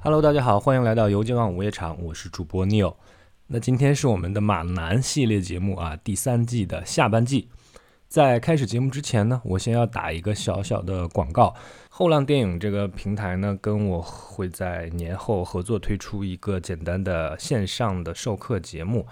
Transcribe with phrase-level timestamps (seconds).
[0.00, 2.94] Hello，大家好，欢迎来到游击网午夜场，我是主播 Neil。
[3.48, 7.48] 那今天是我们的马南系列节目啊，第三季的下半季。
[8.06, 11.52] 在开始节目之前呢，我先要打一个小小的广告。
[11.88, 19.04] 后浪电影这个平台呢，跟我会在年后合作推出一个简单的线上的授课节目，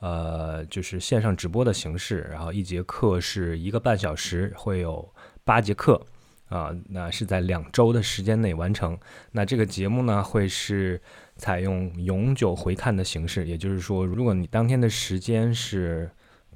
[0.00, 5.10] 呃，就是线上直播的形式，然后一节课是一个半小时，会有
[5.42, 5.98] 八节课。
[6.48, 8.98] 啊，那是在两周的时间内完成。
[9.32, 11.00] 那这个节目呢，会是
[11.36, 16.10] 采用永久回看的形式，也就是说，如果你当天的时间是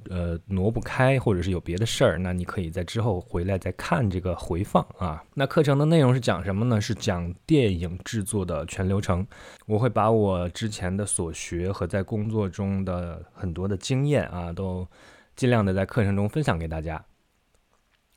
[0.09, 5.23] 呃挪不开，或者是有别的事儿，那你可以在之后回来再看这个回放啊。
[5.35, 6.81] 那课程的内容是讲什么呢？
[6.81, 9.25] 是讲电影制作的全流程。
[9.67, 14.87] 我会把我之前的所学和在工作中的很多的经验啊，都
[15.35, 17.03] 尽量的在课程中分享给大家。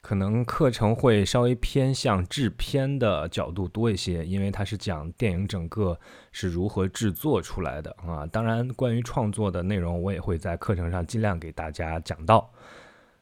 [0.06, 5.98] 可能课程会稍微偏向制片的角度多一些，因为它是讲电影整个
[6.30, 8.24] 是如何制作出来的啊。
[8.26, 12.48] 当然，关于创作的内容，我也会在课程上尽量给大家讲到。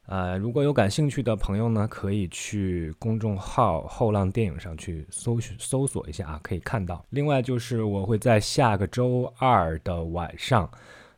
[0.05, 7.03] 呃，如果有感兴趣的朋友呢，可以去公众号“后浪电影”上去搜搜索一下啊，可以看到。
[7.09, 10.69] 另外就是我会在下个周二的晚上，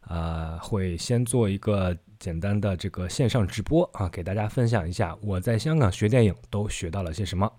[0.07, 1.93] 呃，会先做一个。
[2.19, 7.51] 简单的这个线上直播啊，给大家分享一下我在香港学电影都学到了些什么。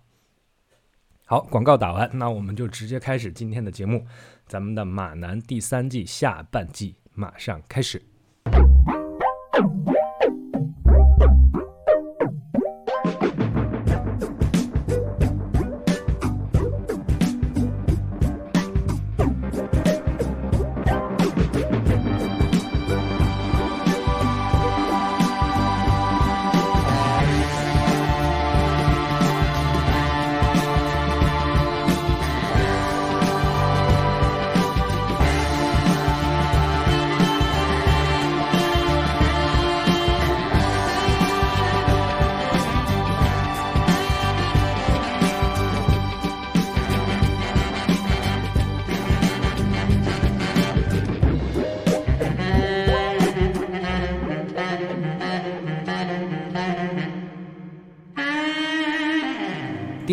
[1.25, 4.07] 好，广告打完，那我们就直接开始今天的节目。
[4.47, 8.03] 咱们的马男第三季下半季马上开始。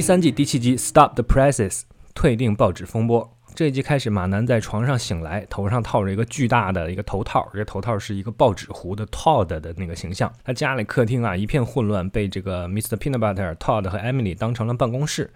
[0.05, 1.81] 三季第七集，Stop the Presses，
[2.13, 3.35] 退订报纸风波。
[3.55, 10.31] 这一集开始，马南在床上醒来，头上套着一个巨大的一个头套，这个头套是一个报纸糊的 Todd 的那个形象。
[10.43, 12.95] 他家里客厅啊一片混乱，被这个 Mr.
[12.95, 15.33] Peanut Butter、Todd 和 Emily 当成了办公室。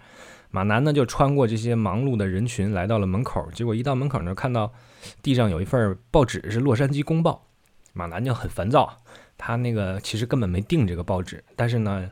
[0.52, 3.50] 马南呢就穿过这些忙碌的人群，来到了门口。
[3.52, 4.72] 结果一到门口呢，看到
[5.20, 7.48] 地上有一份报纸，是《洛杉矶公报》。
[7.92, 8.98] 马南就很烦躁，
[9.36, 12.08] 他那个其实根本没订这个报纸，但是呢。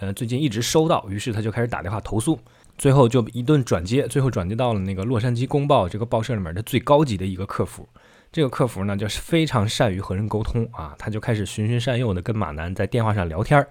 [0.00, 2.38] 呃，最近一直收到，于是他就开始打电话投诉，
[2.76, 7.88] 最后就一顿转接，最后转接到了那个《洛杉矶公报》这个报社里面的最高级的一个客服。
[8.32, 13.68] 这个客服呢，就是非常善于和人沟通啊，他就开始循循善诱的跟马南在电话上聊天儿。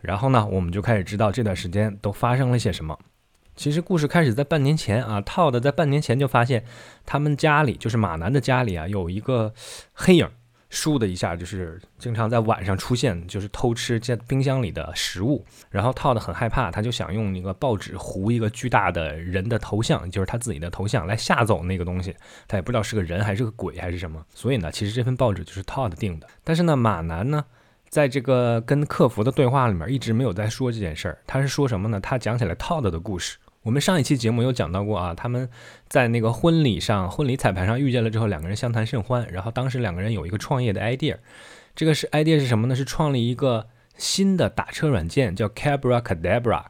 [0.00, 2.96] 然后呢，我们就开始知道这段时间都发生了些什么。
[3.56, 6.62] 其实故事开始在半年前啊，套的在半年前就发现
[7.04, 9.52] 他们家里，就是马南的家里啊，有一个
[9.94, 10.28] 黑影。
[10.76, 15.42] 倏的一下，就是经常在晚上出现，就是偷吃这冰箱里的食物。
[15.70, 22.14] 然后套的很害怕，他就想用那个报纸糊一个巨大的人的头像，就是他自己的头像来吓走那个东西。
[22.46, 24.22] 他也不知道是个人还是个鬼还是什么。
[24.34, 26.26] 所以呢，其实这份报纸就是套的定的。
[26.44, 27.42] 但是呢，马南呢，
[27.88, 31.18] 在这个跟客服的对话里面一直没有在说这件事儿。
[31.26, 31.98] 他是说什么呢？
[31.98, 33.38] 他讲起来套的的故事。
[33.66, 35.48] 我们上一期节目有讲到过啊，他们
[35.88, 39.26] 在那个婚礼上、婚礼彩排上遇见了之后，两个人相谈甚欢。
[39.32, 41.16] 然后当时两个人有一个创业的 idea，
[41.74, 42.76] 这个是 idea 是什么呢？
[42.76, 43.66] 是创立一个
[43.98, 46.66] 新的打车软件，叫 Cabra Cadabra。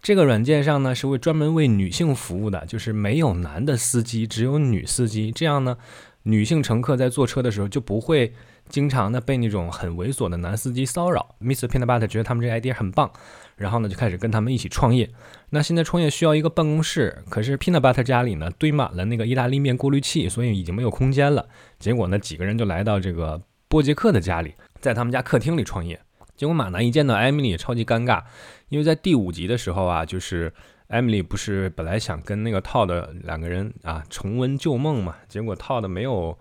[0.00, 5.32] 这个软件上呢是为专门为女性服务的，就是没有男的司机，只有女司机。
[5.32, 5.76] 这样呢，
[6.22, 8.32] 女性乘客在坐车的时候就不会。
[8.68, 11.68] 经常的被那种很猥琐的男司机骚扰，Mr.
[11.68, 13.08] Peanut Butter 觉得他们这个 idea 很棒，
[13.56, 15.10] 然后呢就开始跟他们一起创业。
[15.50, 21.48] 那现在创业需要一个办公室，可是 Peanut Butter 家里呢堆满了那个意大利面过滤器，所以已经没有空间了。
[21.78, 26.00] 结果呢几个人就来到这个波杰克的家里，在他们家客厅里创业。
[26.36, 28.22] 结果马南一见到 Emily 超级尴尬，
[28.68, 30.52] 因为在第五集的时候啊，就是
[30.88, 36.38] Emily 不是本来想跟那个 Todd 两个人啊重温旧梦嘛，结果 Todd 没有。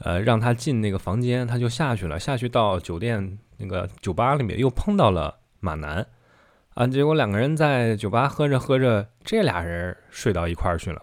[0.00, 2.20] 呃，让他进那个房间，他就下去了。
[2.20, 6.06] 下去到酒店那个酒吧里面，又碰到了马南，
[6.76, 11.02] 啊，结果两个人在酒吧喝着喝着，这俩人睡到一块儿去了。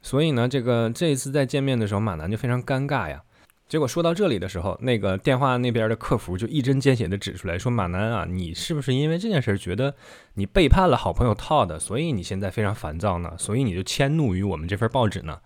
[0.00, 3.22] 所以呢，这个这一次再见面的时候，马南就非常尴尬呀。
[3.68, 9.94] 结果说到这里的时候，那个电话那边的客服就一针见血地指出来说：“马南啊，你是不是因为这件事觉得
[10.34, 13.34] 你背叛了好朋友 Todd，所以你现在非常烦躁呢？
[13.36, 15.38] 所以你就迁怒于我们这份报纸呢？”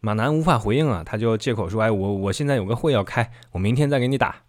[0.00, 4.43] 马南无法回应啊，他就借口说：“哎，我我现在有个会要开，我明天再给你打。”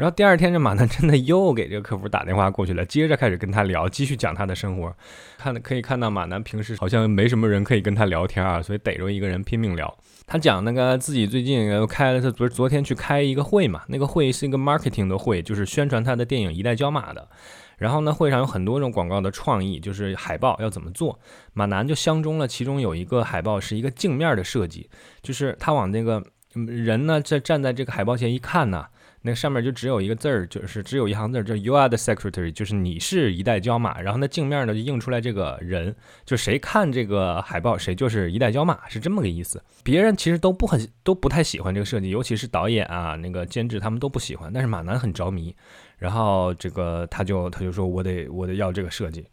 [0.00, 4.90] 然后第二天，这马南真的又给这个客服打电话过去了，接着开始跟他聊，继续讲他的生活。
[5.36, 9.94] 看可以看到，马南平时好像没什么人可以跟他聊天啊，所以逮着一个人拼命聊。
[10.26, 17.28] 他讲那个自己最近开了，他昨昨天去开一个会嘛，那个会是一个 marketing 的会，就是宣传他的电影《一代骄马》的。
[17.76, 21.20] 然后呢，会上有很多种广告的创意，就是海报要怎么做。
[21.52, 24.88] 马南就相中了，其中有一个海报是一个镜面的设计，
[25.20, 26.24] 就是他往那个
[26.54, 28.86] 人呢在站在这个海报前一看呢。
[29.22, 34.00] 那上面就只有一个字儿，就是只有一行字儿，叫 “You are the secretary”，就是你是一代骄马。
[34.00, 35.94] 然后那镜面呢就映出来这个人，
[36.24, 39.62] 就谁看这个海报，谁就是一代骄马，是这么个意思。
[39.84, 44.50] 别人其实都不很都不太喜欢这个设计，尤其是导演啊、那个监制他们都不喜欢。
[44.50, 45.54] 但是马南很着迷，
[45.98, 49.26] 然后这个他就他就说我得我得要这个设计。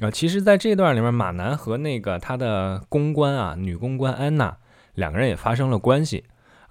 [0.00, 4.54] 啊，其实在这段里面，马南和那个他的公关啊，女公关安娜
[4.96, 6.24] 两个人也发生了关系。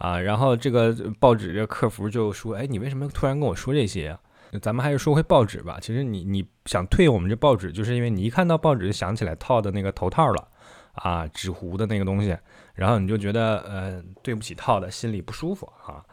[0.04, 4.18] 啊，然后这个报纸这客服就说：“哎，你为什么突然跟我说这些？
[4.62, 5.78] 咱们还是说回报纸吧。
[5.82, 10.48] 其实你你想退我们这报纸，就是因为你一看到报纸就想起来套的那个头套了
[10.96, 12.38] 啊，纸糊的那个东西，
[12.74, 16.04] 然后你就觉得呃对不起套的，心里不舒服啊。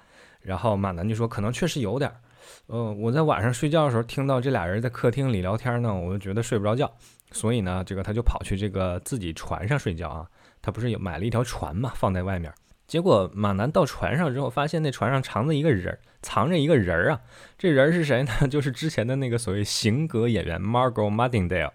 [0.41, 2.17] 然后马南就说：可能确实有点儿，
[2.69, 6.89] 呃，我在晚上睡觉的时候听到这俩人在客厅里聊天呢，我就觉得睡不着觉，
[7.33, 10.29] 所以呢，这个他就跑去这个自己船上睡觉啊。
[10.63, 12.55] 他不是有买了一条船嘛，放在外面。”
[12.91, 17.21] 结果马南到船上之后，发现那船上藏着一个人，藏着一个人儿啊！
[17.57, 18.33] 这人是谁呢？
[18.51, 21.71] 就是之前的那个所谓型格演员 Margot Muddingdale，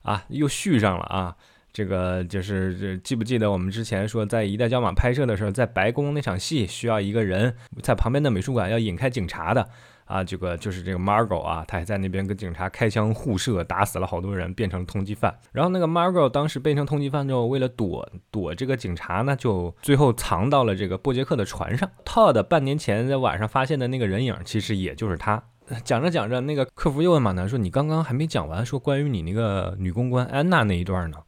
[0.00, 1.36] 啊，又续上了啊！
[1.70, 9.68] 这个就是这记不记得我们之前说在《一代骄马》拍摄的时候，在白宫那场戏需要一个人在旁边的美术馆要引开警察的。
[10.08, 15.38] 啊，这个就是这个 Margot 啊，他还在那边跟警察开枪互射，打死了好多人，变成通缉犯。
[15.52, 21.88] 然后那个 Margot 当时变成通缉犯之后，为了躲躲这个警察呢，就最后藏到了这个波杰克的船上。
[22.04, 25.42] Todd 半年前在晚上发现的那个人影，其实也就是他。
[25.84, 31.18] 讲着讲着，那个客服又问马南说：“你刚刚还没讲完，说关于你那个女公关安娜那一段呢？”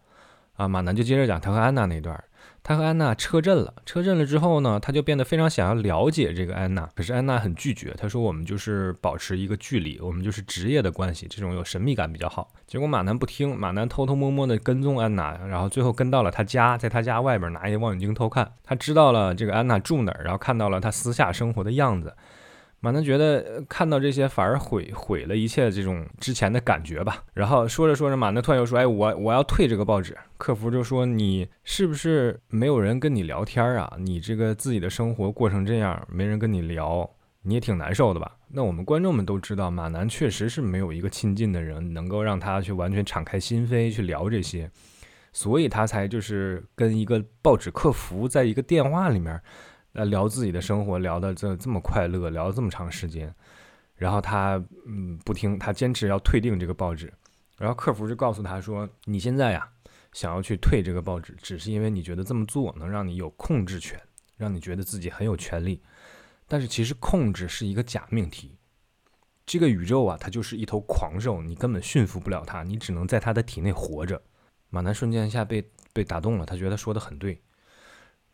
[0.57, 2.19] 啊，马南就接着讲他和安娜那一段。
[2.63, 6.89] 他和安娜车震了，车震了之后呢，他就变得非常想要了解这个安娜。
[6.95, 22.15] 可是安娜很拒绝，他说：“我们就是保持一个距离，我们就是职业的关系，这种有神秘感比较好。”结果马南不听，马南偷偷摸摸的跟踪安娜，然后最后跟到了他家，在他家外边拿一个望远镜偷看，他知道了这个安娜住哪儿，然后看到了他私下生活的样子。
[22.83, 27.23] 马南觉得看到这些反而毁毁了一切这种之前的感觉吧。
[27.35, 33.93] 然后说着说着，马南突然又说：“哎，我我要退这个报纸。”客服就说：“你是不是没有人跟你聊天啊？
[33.99, 37.09] 你这个自己的生活过成这样，没人跟你聊，
[37.43, 44.71] 你也挺难受的吧？”那我们观众们都知道，马南确实是没有一个亲近的人能够让他去完全敞开心扉去聊这些，
[45.35, 49.39] 所以他才就是跟一个报纸客服在一个电话里面。
[49.93, 53.35] 呃，聊自己的生活，聊的这这么快乐，聊了这么长时间，
[53.97, 57.13] 然后他嗯不听，他坚持要退订这个报纸，
[57.59, 59.69] 然后客服就告诉他说：“你现在呀，
[60.13, 64.01] 想要去退这个报纸，只是因为你觉得这么做能让你有控制权，
[64.37, 65.83] 让你觉得自己很有权利。
[66.47, 68.57] 但是其实控制是一个假命题，
[69.45, 74.23] 这个宇宙啊，它就是一头狂兽，你根本驯服不了它，你只能在它的体内活着。”
[74.71, 77.43] 马南瞬间一下被被打动了，他觉得说的很对。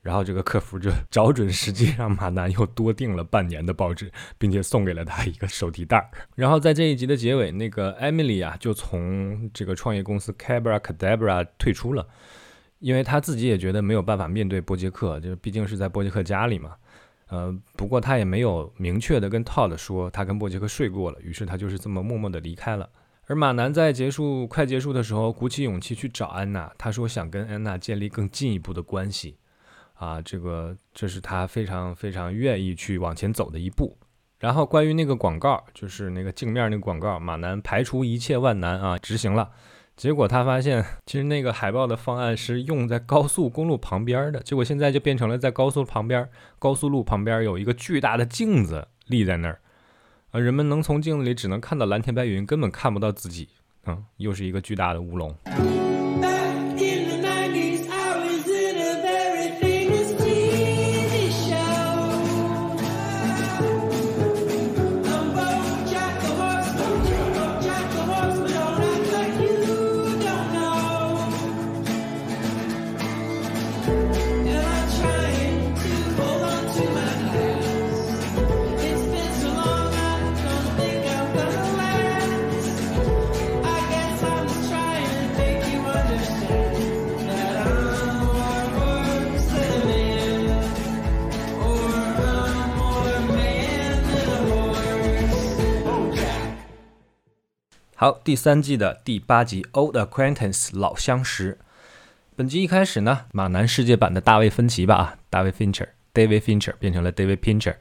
[0.07, 6.09] 然后这个客服就找准时机，让马南又多订了半年的报纸，并且送给了他一个手提袋儿。
[6.37, 12.07] 然后在这一集的结尾，那个 Emily 啊，就从这个创业公司 Cabra Cadabra 退出了，
[12.79, 16.77] 因为他自己也觉得没有办法面对波杰克，就毕竟是在波杰克家里嘛。
[17.29, 22.89] 呃，不过他也没有明确的跟 Todd 说他跟波杰克睡过了，于是他就是这么默默的离开了。
[23.27, 29.37] 而马南在结束快结束的时候，鼓起勇气去找安娜，他说想跟安娜建立更进一步的关系。
[29.97, 33.97] 啊，这个这是他非常非常愿意去往前走的一步。
[34.39, 39.51] 然后关于那个广告，就是那个镜面那个广告，马南排除一切万难啊，执行了。
[39.97, 49.59] 结果他发现，其实那个海报的方案是用在高速公路旁边的，结果现在就变成了在高速旁边，高速路旁边有一个巨大的镜子立在那儿，
[50.33, 53.49] 啊，人们能从镜子里只能看到蓝天白云，根本看不到自己，
[53.87, 55.35] 嗯，又是一个巨大的乌龙。
[97.99, 101.57] 好，第三季的第八集《Old Acquaintance》老相识。
[102.37, 107.77] 本集一开始呢，马南世界版的大卫芬奇吧啊，大卫 Fincher，David Fincher 变成了 David Pincher，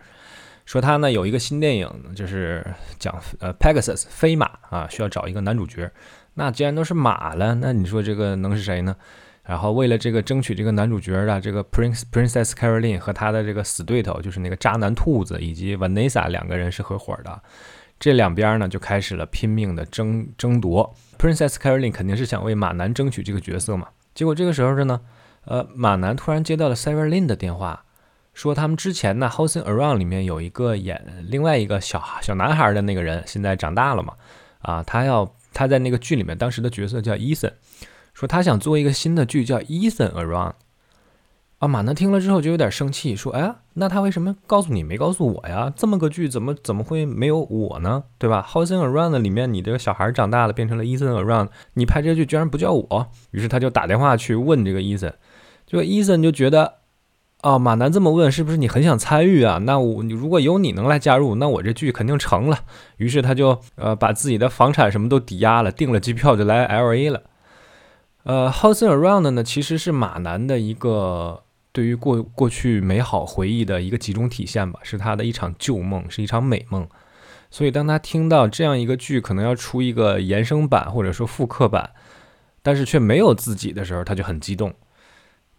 [0.65, 2.65] 说他呢有一个新电影，就是
[2.97, 5.91] 讲呃 Pegasus 飞马啊，需要找一个男主角。
[6.35, 8.95] 那既然都是马了，那你说这个能是谁呢？
[9.43, 17.41] 然后为了这个争取这个男主角的这个 Prince Princess Caroline 和他的这个死对头就是那个渣男兔子以及 Vanessa 两个人是合伙的。
[17.99, 23.87] 这两边呢就开始了拼命的争争夺，Princess Caroline 肯定是想为马南争取这个角色嘛。
[24.13, 25.01] 结果这个时候呢，
[25.45, 27.85] 呃，马南突然接到了 Sarah Lynn 的电话，
[28.33, 34.13] 说他们之前呢《Housing Around》里面有一个演另外一个小小男孩的那个人，现在长大了嘛，
[34.59, 37.53] 啊，他要他在那个剧里面当时的角色叫 Ethan，
[38.13, 40.53] 说他想做一个新的剧叫 Ethan Around。
[41.67, 45.71] 马南听了之后就有点生气，说：“哎呀，那他为什么告诉你没告诉我呀？
[45.75, 48.03] 这么个剧怎么怎么会没有我呢？
[48.17, 53.07] 对吧？Housing Around 里面你这个小孩长大了变成了 Ethan Around，你拍这剧居然不叫我？
[53.31, 55.13] 于是他就打电话去问这个 Ethan，
[55.65, 56.73] 就 Ethan 就觉得，
[57.41, 59.59] 哦，马南这么问是不是你很想参与啊？
[59.59, 62.59] 那我你如果有你能来加入，那我这剧肯定成了。
[62.97, 67.21] 于是他就呃把自己的房产什么都抵押了，订了机票就来 LA 了。
[68.23, 71.43] 呃，Housing Around 呢其实是马南的一个。
[71.75, 76.87] 对于过过去美好回忆的一个集中体现吧，是他的一场旧梦，是一场美梦。
[77.51, 81.91] 所以当他听到这样一个剧可能要出一个延伸版或者说复刻版，
[82.61, 84.73] 但是却没有自己的时候，他就很激动。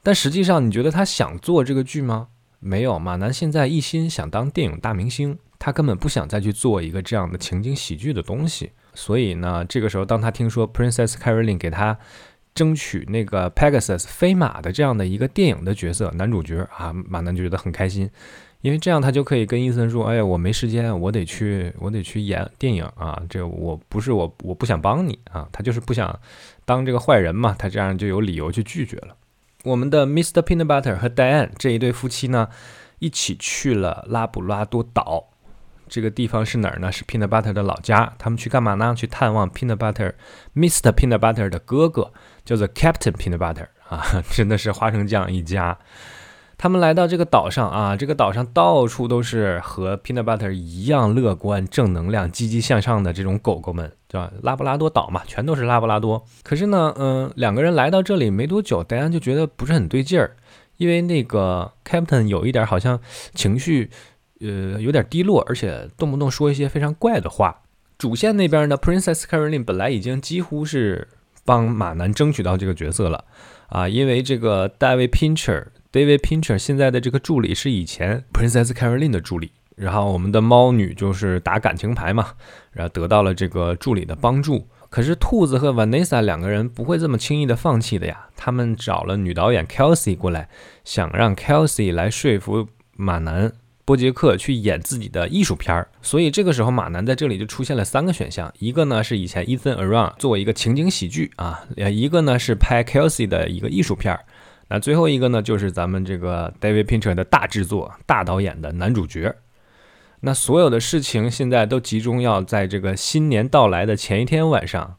[0.02, 2.28] 但实际上，你觉得他想做这个剧吗？
[2.60, 8.72] 没有，马南现在一心想当电影大明星，他根本不想再去做一个这样的情景喜剧的东西。
[8.94, 11.98] 所以呢，这个时候当他听说 Princess Caroline 给他。
[12.56, 18.10] 争取那个 Pegasus 飞马的这样的一个电影的角色男主角啊，马南就觉得很开心，
[18.62, 23.22] 因为这样他就可以跟伊森说：“哎呀，我没时间，我得去，我得去演电影啊！
[23.28, 26.18] 这我不是我，我不想帮你啊，他就是不想
[26.64, 29.14] 当这个坏人嘛，他这样就有理由去拒绝了。”
[29.62, 30.42] 我们的 Mr.
[30.42, 32.48] Peanut Butter 和 Diane 这一对夫妻呢，
[32.98, 35.28] 一起去了拉布拉多岛。
[35.88, 36.90] 这个地方是哪儿呢？
[36.90, 38.12] 是 Peanut Butter 的老家。
[38.18, 38.94] 他们去干嘛呢？
[38.96, 40.92] 去探望 Peanut Butter，Mr.
[40.92, 42.12] Peanut Butter 的哥哥，
[42.44, 45.78] 叫做 Captain Peanut Butter 啊， 真的是花生酱一家。
[46.58, 54.32] 他们来到这个岛上啊，这个岛上到处都是和 Peanut Butter 一样乐观、正能量、积极向上的这种狗狗们，对吧？
[54.42, 56.24] 拉布拉多岛嘛，全都是拉布拉多。
[56.42, 60.34] 可是呢，嗯，两个人来到这里没多久，大家就觉得不是很对劲儿，
[60.78, 62.98] 因为那个 Captain 有一点好像
[63.34, 63.90] 情绪。
[64.40, 67.62] 呃，有点低落，而且动不动说一些非常怪的话。
[67.98, 71.08] 主线那边呢，Princess Caroline 本来已经几乎是
[71.46, 73.24] 帮马南争取到这个角色了
[73.68, 82.34] 啊，因为这个 David Pincher，David Pincher 现在的这个助理是以前 Princess Caroline 的助理，然后我们的猫女就是打感情牌嘛，
[82.72, 84.68] 然后得到了这个助理的帮助。
[84.90, 90.50] 可是兔子和 Vanessa 两个人不会这么轻易的放弃的呀，他们找了女导演 Kelsey 过来，
[90.84, 93.52] 想让 Kelsey 来说服马南。
[93.86, 104.24] 波杰克去演自己的艺术片儿，所以这个时候马南在这里就出现了三个选项，一个呢是以前 Ethan Around 作为一个情景喜剧啊，呃，一个呢是拍 Kelsey 的一个艺术片儿，
[104.68, 109.36] 那最后一个呢就是咱们这个 David Pincher 的大制作、大导演的男主角。
[110.18, 114.96] 那所有的事情现在都集中要在这个新年到来的前一天晚上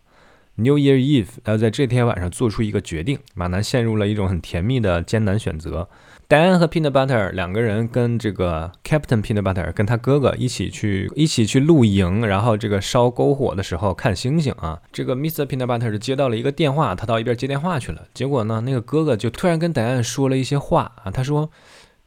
[0.55, 3.19] ，New Year Eve，要在这天晚上做出一个决定。
[3.35, 5.89] 马南陷入了一种很甜蜜的艰难选择。
[6.29, 14.81] 戴安和 Peanut Butter 两个人跟这个 Captain Peanut Butter 跟他哥哥一起去一起去露营，然后这个烧篝火的时候看星星啊。
[14.91, 15.45] 这个 Mr.
[15.45, 18.01] Peanut Butter 接到了一个电话，他到一边接电话去了。
[18.13, 21.49] 结果呢，那个哥哥就突然跟戴安说了一些话啊，他说：“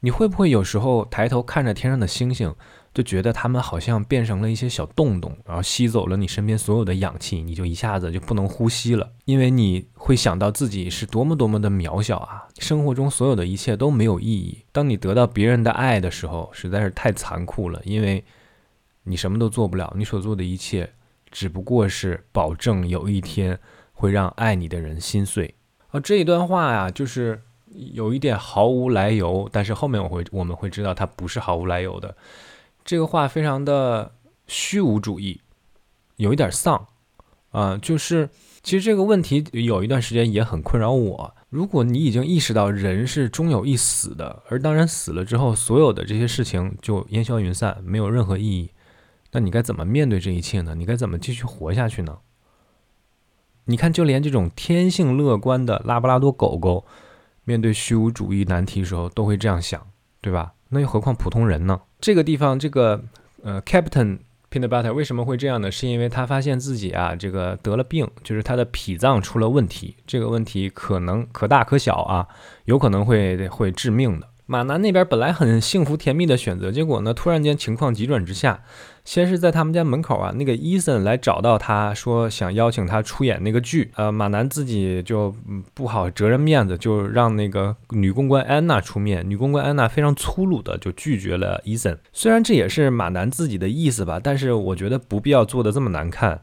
[0.01, 2.55] 你会不会有时候抬头看着天上的星星？”
[2.93, 9.09] 就觉得他们好像变成了一些小洞洞，然后吸走了你身边所有的氧气，你就一下子就不能呼吸了。
[9.25, 14.65] 因为你会想到自己是多么多么的渺小啊，生活中所有的一切都没有意义。
[14.73, 18.25] 当你得到别人的爱的时候，实在是太残酷了，因为
[19.05, 20.93] 你什么都做不了，你所做的一切
[21.31, 23.57] 只不过是保证有一天
[23.93, 25.55] 会让爱你的人心碎。
[25.93, 27.41] 啊，这一段话呀，就是
[27.73, 32.17] 有一点毫无来由，但是后面我会我们会知道它不是毫无来由的。
[32.85, 34.15] 这个话非常的
[34.47, 35.41] 虚无主义，
[36.17, 36.87] 有一点丧
[37.51, 37.77] 啊。
[37.77, 38.29] 就是
[38.63, 41.35] 其实这个问题有一段时间也很困扰我。
[41.49, 48.71] 如果你已经意识到人是终有一死的，而当然死了之后，所有的这些事情就烟消云散，没有任何意义，
[49.33, 50.75] 那你该怎么面对这一切呢？
[50.77, 52.19] 你该怎么继续活下去呢？
[53.65, 56.87] 你看，就连这种天性乐观的拉布拉多狗狗，
[57.45, 59.87] 面对虚无主义难题的时候都会这样想，
[60.21, 60.55] 对吧？
[60.71, 61.81] 那又何况普通人呢？
[62.01, 63.03] 这个地方，这个
[63.43, 64.19] 呃，Captain
[64.51, 65.71] Peanut Butter 为什么会这样呢？
[65.71, 72.27] 是因为他发现自己啊，这个得了病，就是他的脾脏出了问题，这个问题可能可大可小啊，
[72.65, 74.29] 有可能会会致命的。
[74.47, 78.63] 马南那边本来很幸福甜蜜的选择，结果呢，突然间情况急转直下。
[79.05, 85.35] 先是在他们家门口啊，那个伊森来找到他说想邀请他出演那个剧，呃，马南自己就
[85.75, 89.29] 不好折人面子，就让那个女公关安娜出面。
[89.29, 91.99] 女公关安娜非常粗鲁的就拒绝了伊森。
[92.13, 96.43] 虽然这也是马南自己的意思吧，但是我觉得不必要做的这么难看。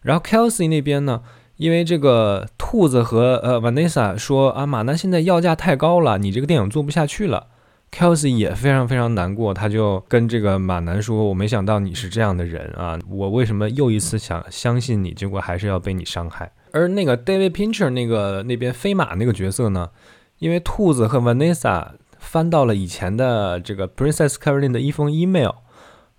[0.00, 1.22] 然后 Kelsey 那边呢？
[1.56, 7.48] 因为这个兔子和呃 Vanessa 说啊，马南现在要价太高了，你这个电影做不下去了。
[7.92, 19.90] Kelsey 也非常非常难过，他就跟这个马南说：“我没想到你是这样的人啊，我为什么又一次想相信你，结果还是要被你伤害。”而那个 David Pincher 那个那边飞马那个角色呢，
[20.38, 25.50] 因为兔子和 Vanessa 翻到了以前的这个 Princess Caroline 的一封 email。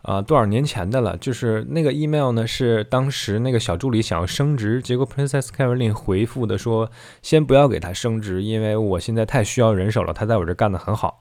[0.04, 1.16] 啊，多少年前的了？
[1.16, 6.90] 就是那个 email 呢，是当时那个小助理想要升职，结果 Princess Caroline 回复的说，
[7.22, 11.21] 先不要给他升职，因为我现在太需要人手了，他在我这干得很好。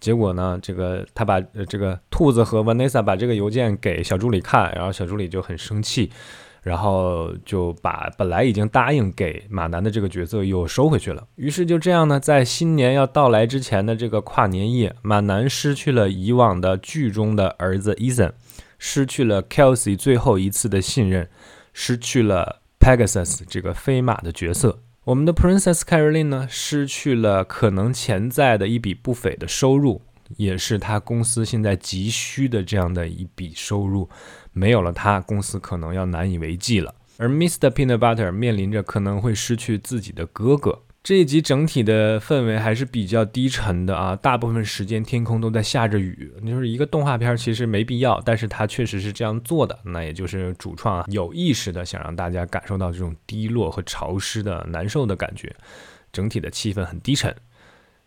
[0.00, 6.10] 结果呢，这个他把呃这个兔子和 Vanessa 把这个邮件给小助理看，然后小助理就很生气。
[6.60, 11.26] 然后就把本来已经答应给马南的这个角色又收回去了。
[11.36, 18.32] 于是就这样呢，在新年要到来之前的这个跨年夜，马南失去了以往的剧中的儿子 Ethan，
[18.78, 21.30] 失去了 Kelsey 最后一次的信任，
[21.72, 24.80] 失去了 Pegasus 这个飞马的角色。
[25.08, 30.02] 我们的 Princess Caroline 呢，失去了可能潜在的一笔不菲的收入。
[30.36, 34.06] 也是他公司现在急需的这样的一笔收入，
[34.52, 36.94] 没有了他，公司可能要难以为继了。
[37.16, 37.70] 而 Mr.
[37.70, 40.82] Peanut Butter 面临着可能会失去自己的哥哥。
[41.02, 46.30] 这一集整体的氛围还是比较低沉的啊，大部分时间天空都在下着雨。
[46.46, 49.78] 就是一个动画片，其实没必要，但是它确实是这样做的。
[49.84, 55.54] 那也就是主创有意识的想让大家感受到这种低落和潮湿的难受的感觉，
[56.12, 57.34] 整体的气氛很低沉。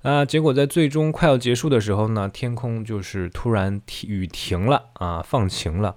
[0.04, 5.95] 啊，结果在最终快要结束的时候呢，天空就是突然雨停了啊，放晴了。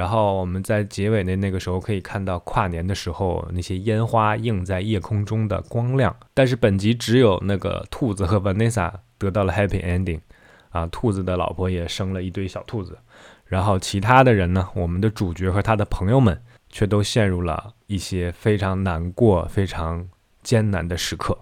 [0.00, 6.16] 然后我们在结尾的那个时候可以看到跨年的时候那些烟花映在夜空中的光亮。
[6.32, 10.20] 但是本集只有那个兔子和 Vanessa 得到了 happy ending，
[10.70, 12.96] 啊，兔子的老婆也生了一堆小兔子。
[13.44, 20.08] 然后其他的人呢，我们的主角和他的朋友们却都陷入了一些非常难过、非常
[20.42, 21.36] 艰难的时刻。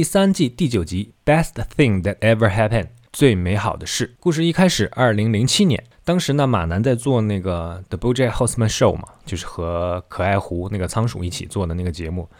[0.00, 4.16] 第三季第九集，Best thing that ever happened，最美好的事。
[4.18, 12.30] 故事一开始，二零零七年，当时呢，马南在做那个 The BoJack Horseman Show 嘛，就是和可爱狐那个仓鼠一起做的那个节目。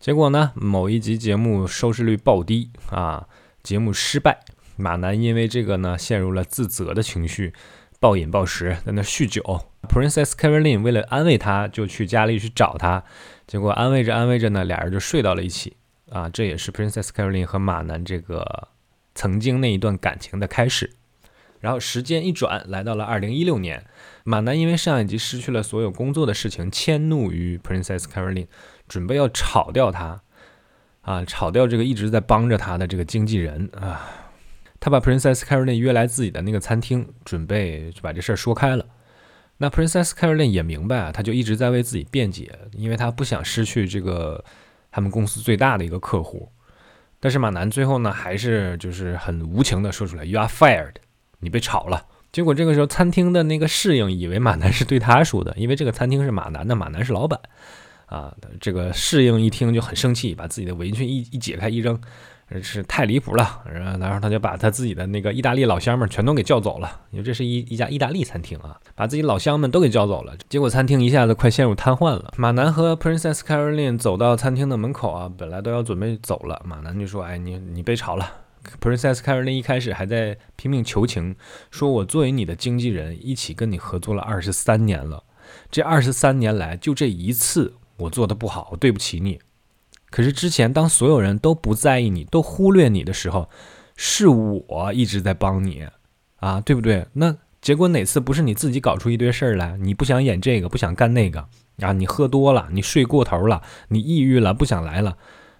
[0.00, 3.28] 结果呢，某一集节目收视率暴低啊，
[3.62, 4.40] 节目失败。
[4.76, 7.52] 马南因为这个呢，陷入了自责的情绪，
[8.00, 9.42] 暴饮暴食，在那酗酒。
[9.86, 13.04] Princess Caroline 为了安慰他，就去家里去找他，
[13.46, 15.76] 结果安慰着安慰着呢，俩人就睡到了一起。
[16.12, 18.68] 啊，这也是 Princess Caroline 和马南这个
[19.14, 20.92] 曾经那一段感情的开始。
[21.60, 23.86] 然后时间一转，来到了二零一六年，
[24.24, 28.48] 马南因为上一集失去了所有工作的事情，迁怒于 Princess Caroline，
[28.88, 30.20] 准备要炒掉他。
[31.02, 34.10] 啊，炒掉这个一直在帮着他的这个经纪人啊。
[34.80, 38.84] 他把 Princess Caroline 约来自己的那个餐厅，准备就把这事儿说开了。
[39.56, 44.44] 那 Princess Caroline 也明白啊，他就一直在为自己辩解，因为他不想失去这个。
[44.92, 46.48] 他们公司最大的一个客户，
[47.18, 50.94] 但是马南最后呢，还是就是很无情的说出来：“You are fired，
[51.40, 57.40] 你被炒了。”结果这个时候，餐厅的那个侍应以为马南是对他说的，因为这个餐厅是马南的，马南是老板
[58.06, 58.34] 啊。
[58.60, 62.00] 这个侍应一听就很生气，把自己的围裙一一解开一扔。
[62.60, 72.34] 是太离谱了，然后他就把他自己的那个意大利老乡们全都给叫走了，因为这是一一家意大利餐厅啊，把自己老乡们都给叫走了，结果餐厅一下子快陷入瘫痪了。
[72.36, 78.28] 马南和 Princess Caroline 走到餐厅的门口啊，本来都要准备走了，马南就说：“哎，你你被炒了。
[78.80, 81.34] ”Princess Caroline 一开始还在拼命求情，
[81.70, 85.24] 说：“我作为你的经纪人，一起跟你合作了二十三年了，
[85.70, 89.40] 这二十三年来就这一次，我做的不好，对不起你。
[90.12, 93.48] 可是之前当所有人都不在意你，都忽略你的时候，
[93.96, 95.84] 是我一直在帮你
[96.36, 97.06] 啊，对不对？
[97.14, 99.76] 那结果哪次不是你自己搞出一堆事儿来？
[99.78, 101.46] 你不想演这个，不想干那个
[101.80, 101.92] 啊？
[101.92, 105.16] 你喝多了，你睡过头了，你抑郁了，不想来了，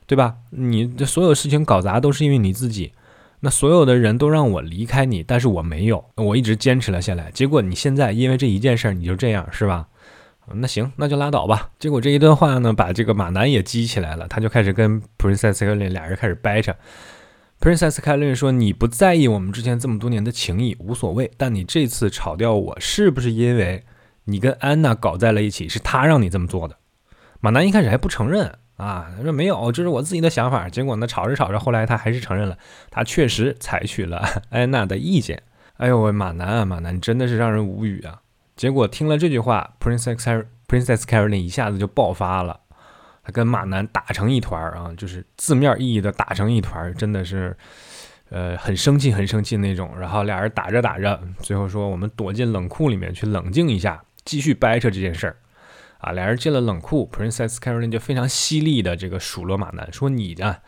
[0.06, 0.36] 对吧？
[0.50, 2.92] 你这所有事情搞砸都是因为你自己。
[3.40, 7.30] 那所有的人都让我离开你，但是我没有，我一直坚持了下来。
[7.32, 9.88] 结果你现在因为这一件事儿你就这样，是吧？
[10.54, 11.70] 那行，那就拉倒吧。
[11.78, 16.74] 结果这一段话呢，把这个马南也激起来了，他就开始跟 Princess Caroline 俩人开始掰扯。
[17.60, 21.30] Princess Caroline 说：“你不在意我们之前这么多年的情谊，无所谓。
[21.36, 23.84] 但你这次炒掉我，是不是因为
[24.24, 25.68] 你跟安娜搞在了一起？
[25.68, 26.76] 是他让你这么做的？”
[27.40, 28.58] 马南一开始还不承认。
[28.78, 30.68] 啊，他说没有，这是我自己的想法。
[30.68, 32.58] 结果呢，吵着吵着，后来他还是承认了，
[32.90, 35.40] 他确实采取了 安娜的意见。
[35.76, 38.21] 哎呦喂，马南啊，马南真的是让人无语啊！
[38.56, 42.60] 结果听了这句话，Princess Princess Caroline 一下子就爆发了，
[43.22, 47.56] 她跟马南打成一团啊，就是字面意义的打成一团，真的是，
[48.30, 49.92] 呃，很生气，很生气那种。
[49.98, 55.36] 然后俩人打着打着，最后说我们躲进冷库里面去冷静一下，继续掰扯这件事儿。
[55.98, 60.58] 啊，俩人进了冷库，Princess Caroline 就非常犀利的这个数落马南，说你啊，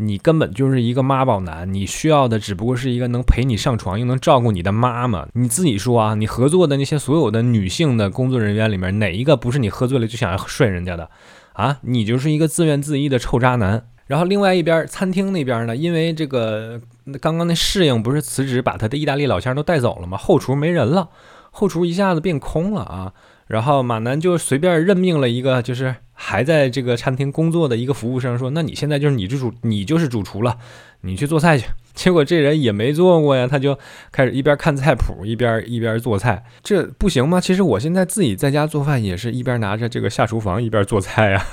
[0.00, 5.26] 你根本就是一个妈宝男，你需要的只不过是一个能陪你上床又能照顾你的妈妈。
[5.34, 11.10] 你自己说啊，你合作的那些所有的女性的工作人员里面，哪一个不是你喝醉了就想要睡人家的
[11.52, 11.78] 啊？
[11.82, 13.84] 你就是一个自怨自艾的臭渣男。
[14.06, 16.80] 然后另外一边餐厅那边呢，因为这个
[17.20, 20.18] 刚刚那侍应不是辞职把他的意大利老乡都带走了吗？
[20.18, 21.10] 后厨没人了，
[21.50, 23.12] 后厨一下子变空了啊。
[23.50, 30.56] 然后马南就随便任命了一个，就是还在这个餐厅工作的一个服务生，说：“那你现在就是你这主，你就是主厨了，
[31.00, 33.76] 你去做菜去。”结果这人也没做过呀，他就
[34.12, 37.40] 开始一边看菜谱，一边一边做菜，这不行吗？
[37.40, 41.44] 其实我现在自己在家做饭，也是一边拿着这个下厨房一边做菜呀，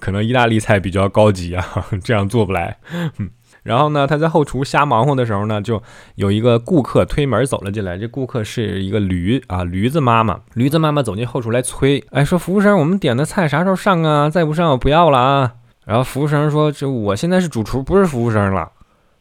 [0.00, 2.78] 可能意大利菜比较高级啊，这样做不来。
[3.18, 3.28] 嗯
[3.62, 5.82] 然后呢，他在后厨瞎忙活的时候呢，就
[6.14, 7.98] 有一个顾客推门走了进来。
[7.98, 10.40] 这顾客是一个驴啊，驴子妈妈。
[10.54, 14.30] 驴子妈妈走进后厨来催，哎，说服务生，我们点的菜啥时候上啊？
[14.30, 15.52] 再不上我不要了啊！
[15.84, 18.70] 然后服务生说，这我现在是主厨，不是服务生了。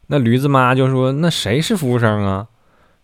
[0.07, 2.47] 那驴子妈就说，那谁是服务生啊？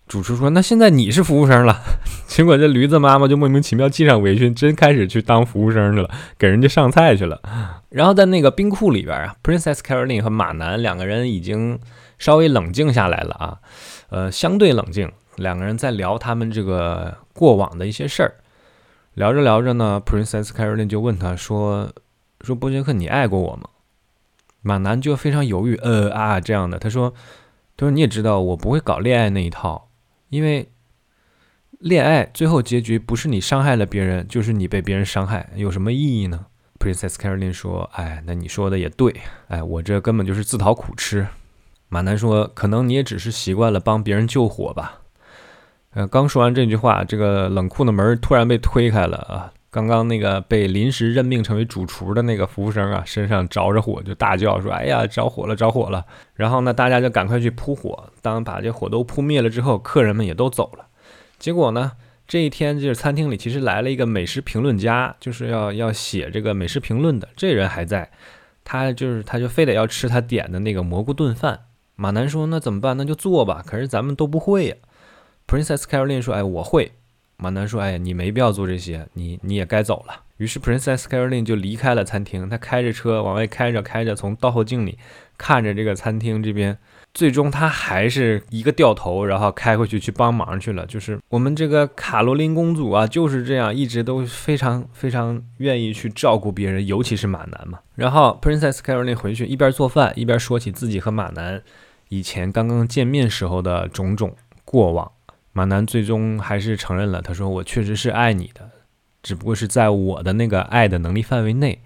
[0.07, 1.81] 主厨说：“那现在你是服务生了。
[2.27, 7.41] ”结果这驴子妈妈就莫名其妙系上围裙，真开始去当服务生去了，给人家上菜去了。
[7.89, 11.79] 然后在那个冰库里边啊，Princess Caroline 和马南两个人已经
[12.19, 13.57] 稍微冷静下来了啊，
[14.09, 18.35] 呃，相对冷静，两个人在聊他们这个过往的一些事儿。
[19.15, 21.91] 聊着聊着呢，Princess Caroline 就问他说
[22.41, 23.69] ：“说波杰克，你爱过我吗？”
[24.61, 27.13] 马南就非常犹豫，呃啊这样的，他说
[27.75, 29.87] ：“他说你也知道，我不会搞恋爱那一套。”
[30.29, 30.69] 因为
[31.79, 36.45] 恋爱最后结局不是你伤害了别人，就是你被别人伤害，有什么意义呢
[36.79, 39.15] ？Princess Caroline 说：“哎，那你说的也对，
[39.47, 41.27] 哎，我这根本就是自讨苦吃。”
[41.89, 45.01] 马南说：“可能你也只是习惯了帮别人救火吧。”
[45.95, 49.53] 呃，刚说完这句话，这个冷库的门突然被推开了啊！
[49.75, 58.09] 刚刚那个被临时任命成为主厨的那个服务生啊，身上着着火，就大叫说：“哎呀，着火了，着火了！”然后呢，大家就赶快去扑火。
[58.21, 60.85] 当把这火都扑灭了之后，客人们也都走了。
[61.37, 61.91] 结果呢，
[62.25, 67.27] 这一天就是餐厅里其实来了一个美食评论家，就是要要写这个美食评论的。
[67.35, 68.09] 这人还在，
[68.63, 71.59] 他就是他就非得要吃他点的那个蘑菇炖饭。
[71.97, 72.95] 马南说：“那怎么办？
[72.95, 74.75] 那就做吧。”可是咱们都不会呀。
[75.45, 76.93] Princess Caroline 说：“哎，我会。”
[77.37, 82.49] 马南说：“哎呀，你没必要做这些，你你也该走了。”于是 Princess Caroline 就离开了餐厅。
[82.49, 84.97] 他开着车往外开着开着，从倒后镜里
[85.37, 86.77] 看着这个餐厅这边。
[87.13, 90.85] 最终他还是一个掉头，然后开回去去帮忙去了。
[90.85, 97.79] 就是我们这个卡罗琳公主啊，就是这样，一直都非常非常愿意去照顾别人，尤其是马南嘛。
[97.95, 101.63] 然后 Princess Caroline 回去一边做饭一边说起自己和马南
[102.09, 105.09] 以前刚刚见面时候的种种过往。
[105.57, 108.69] 马南最终还是承认了，他说：“我确实是爱你的，
[109.23, 111.81] 只不过是在我的那个爱的能力范围内。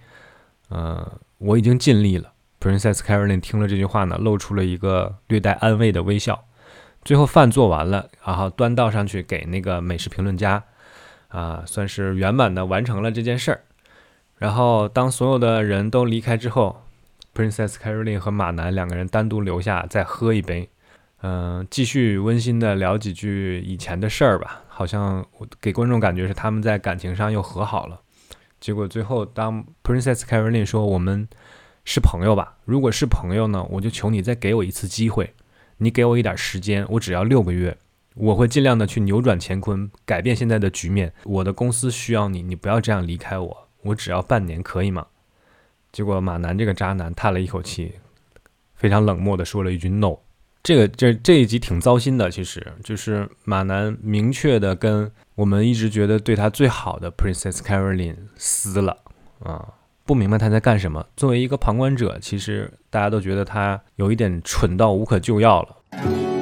[0.72, 6.46] 嗯，我已经尽力了。” Princess Caroline 听了这句话呢，露出了一个略带安慰的微笑。
[7.04, 10.64] 最后饭做完了，然后端到上去给那个美食评论家，
[11.28, 13.62] 啊，算是圆满的完成了这件事儿。
[14.40, 16.82] 然后当所有的人都离开之后
[17.36, 20.70] ，Princess Caroline 和马南两个人单独留下，再喝一杯。
[21.22, 28.00] 嗯，继续温馨的聊几句以前的事儿吧，好像我给观众感觉是他们在感情上又和好了。
[28.62, 31.28] 结果最后，当 Princess Caroline 说我们
[31.84, 35.34] 是朋友吧，如果是朋友呢，我就求你再给我一次机会，
[35.78, 37.78] 你给我一点时间，我只要六个月，
[38.16, 41.14] 我会尽量的去扭转乾坤，改变现在的局面。
[41.26, 43.68] 我的公司需要你，你不要这样离开我。
[43.82, 45.08] 我只要半年，可以吗？”
[45.92, 47.96] 结果马南这个渣男叹了一口气，
[48.76, 50.20] 非常冷漠的说了一句 “no”。
[50.62, 58.98] 这个这这一集挺糟心的，其实就是马南明确的跟我们一直觉得对他最好的 Princess Caroline 撕了
[59.44, 59.66] 啊，
[60.06, 61.06] 不明白他在干什么。
[61.16, 66.39] 作为一个旁观者，其实大家都觉得他有一点蠢到无可救药了。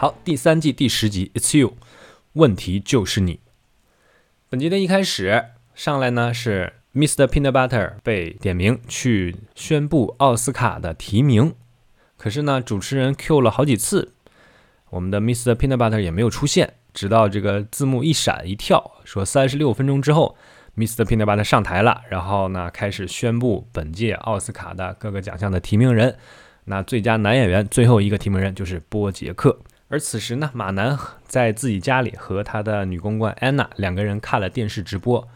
[0.00, 1.74] 好，第三季第十集，It's you，
[2.32, 3.40] 问题就是你。
[4.48, 7.26] 本集的一开始上来呢是 Mr.
[7.26, 11.54] Peanut Butter 被点名去宣布奥斯卡的提名，
[12.16, 14.14] 可是呢主持人 Q 了好几次，
[14.88, 15.54] 我们的 Mr.
[15.54, 20.34] Peanut Butter 也没有出现，直到这个字幕一闪一跳，说三十六分钟之后
[20.78, 21.04] ，Mr.
[21.04, 26.16] Peanut Butter 上台了，然后呢开始宣布本届奥斯卡的各个奖项的提名人。
[26.64, 29.60] 那最佳男演员最后一个提名人就是波杰克。
[29.90, 35.28] 而此时呢，马南在自己家里和他的女公关安娜两个人看了电视直播。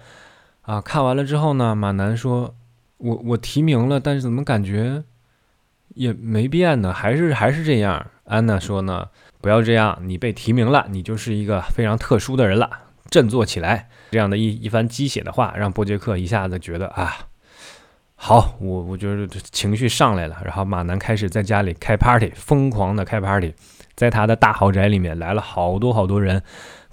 [0.63, 2.55] 啊，看完了之后呢，马南说
[2.99, 5.03] ：“我我提名了，但是怎么感觉
[5.89, 6.93] 也没变呢？
[6.93, 9.09] 还是还是这样。”安娜说呢
[9.43, 12.71] ：“不要这样，你被提名了，你就是一个非常特殊的人了，
[13.11, 17.27] 振作起来。”这样的一一番鸡血的话，让波杰克一下子觉得啊，
[18.15, 20.41] 好，我我觉得情绪上来了。
[20.45, 23.53] 然后马南开始在家里开 party，疯狂的开 party。
[23.97, 26.43] 在他的大豪宅里面来了好多好多人，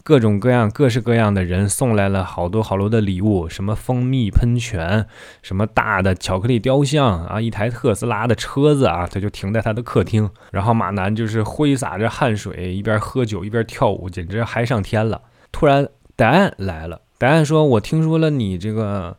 [0.03, 5.05] 各种各样、各式各样的人送来了好多好多的礼物，什么蜂蜜喷泉，
[5.41, 10.29] 什么大的巧克力雕像啊，一台特斯拉的车子啊，他就停在他的客厅。
[10.51, 15.21] 然后马南就是挥洒着汗水，一边喝酒一边跳舞，简直嗨上天了。
[15.51, 17.01] 突然，戴安来了。
[17.17, 19.15] 戴安说：“我听说了你这个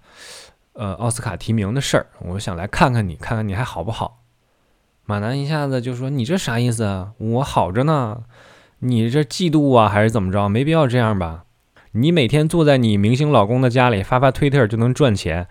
[0.73, 4.22] 呃奥斯卡提名的事儿，我想来看看你，看看你还好不好。”
[5.05, 7.13] 马南一下子就说：“你这啥意思啊？
[7.19, 8.23] 我好着呢，
[8.79, 10.49] 你这嫉妒啊，还是怎么着？
[10.49, 11.45] 没必要这样吧？
[11.93, 15.49] 你每天坐在你明星老公的家里发发推特就能赚钱，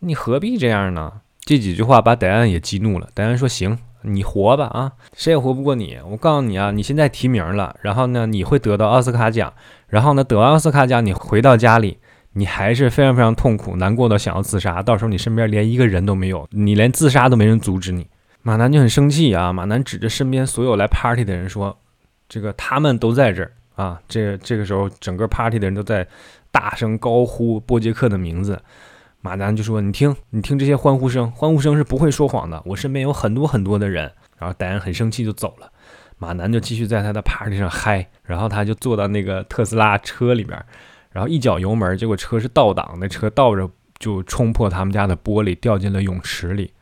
[0.00, 1.12] 你何必这样呢？”
[1.44, 3.08] 这几句话把戴安也激怒了。
[3.14, 5.98] 戴安说：“行，你活吧啊，谁也活不过你。
[6.10, 9.52] 我告诉你啊，你现在提名了，然后呢，你会得到奥斯卡奖，
[9.88, 11.98] 然后呢，得奥斯卡奖，你回到家里，
[12.34, 14.80] 你还是非常非常痛苦、难过的，想要自杀。
[14.82, 18.06] 到时候你身边连一个人都没有，你连自杀都没人阻止你。”
[18.42, 19.52] 马南就很生气啊！
[19.52, 21.78] 马南指着身边所有来 party 的人说
[22.28, 26.06] ：“这个他们都在这儿啊！”这这个时候，整个 party 的人都在
[26.50, 28.60] 大声高呼波杰克的名字。
[29.20, 32.60] 马南就说：“你听，你听这些欢呼声，欢呼声是不会说谎的。
[32.66, 35.70] 我身边有很多很多的人。”然后戴安很生气就走了。
[36.18, 40.60] 马南就继续在他的 party 上嗨，然后他就坐到那个特斯拉车里边，
[41.12, 46.72] 然后一脚油门，结果车是倒档，那车倒着就冲破他们家的玻璃，掉进了泳池里。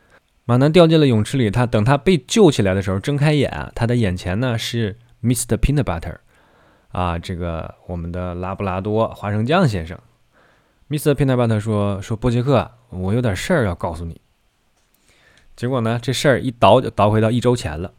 [0.45, 5.57] 马南掉进了泳池里，他等他被救起来的时候，睁开眼，他的眼前呢是 Mr.
[5.57, 6.17] Peanut Butter，
[6.89, 9.99] 啊，这个我们的拉布拉多花生酱先生。
[10.89, 11.15] Mr.
[11.15, 14.21] Peanut Butter 说：“说波杰克，我有点事儿要告诉你。”
[15.55, 17.93] 结果呢，这事儿一倒就倒回到一周前了。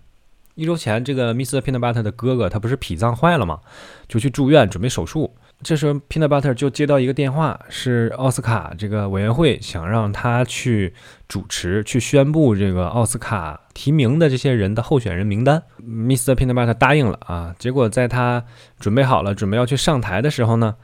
[0.56, 1.62] 一周前，这个 Mr.
[1.62, 3.62] Peanut Butter 的哥哥他不是脾脏坏了吗？
[4.10, 5.34] 就去住院准备手术。
[5.64, 10.94] 这时候，Peanut Butter 就接到一个电话，是奥斯卡这个委员会想让他去
[11.28, 15.62] 主持，去宣布这个奥斯卡提名的这些人的候选人名单。
[15.80, 16.34] Mr.
[16.34, 18.44] Peanut Butter 答应了啊，结果在他
[18.80, 20.76] 准备好了，准备要去上台的时候呢，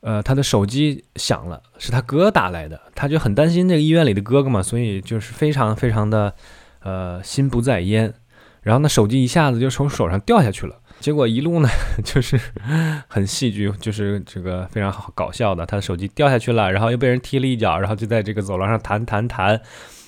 [0.00, 6.34] 呃，他的手机响了，是他哥打来的，他就很担心这个医院里的哥哥嘛，所以就是非常非常的
[6.82, 8.12] 呃心不在焉，
[8.62, 10.74] 然后呢，手机一下子就从手上掉下去了。
[11.00, 11.68] 结果一路呢，
[12.04, 12.38] 就是
[13.06, 15.64] 很戏剧，就是这个非常好搞笑的。
[15.64, 19.60] 他的手机掉下去了，然后又被人踢了一脚，然后就在这个走廊上弹弹弹，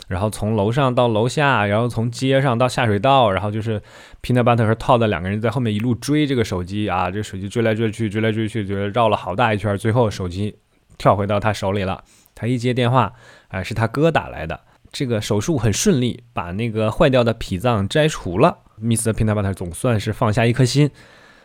[0.09, 3.81] 然后从楼上到楼下，然后从街上到下水道，然后就是
[4.20, 10.57] Peanut Butter 和 Todd 两个人在后面一路追这个手机啊，这手机追来追去，追来追去，就是绕了好大一圈，最后手机
[10.98, 12.03] 跳回到他手里了。
[12.35, 13.12] 他一接电话，
[13.48, 14.61] 哎，是他哥打来的。
[14.90, 18.59] 这个手术很顺利，把那个坏掉的脾脏摘除了。
[18.83, 19.12] Mr.
[19.12, 20.90] Peanut Butter 总算是放下一颗心，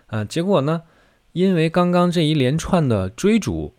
[0.07, 0.83] 啊，结果呢，
[1.33, 3.75] 因为刚刚这一连串的追逐，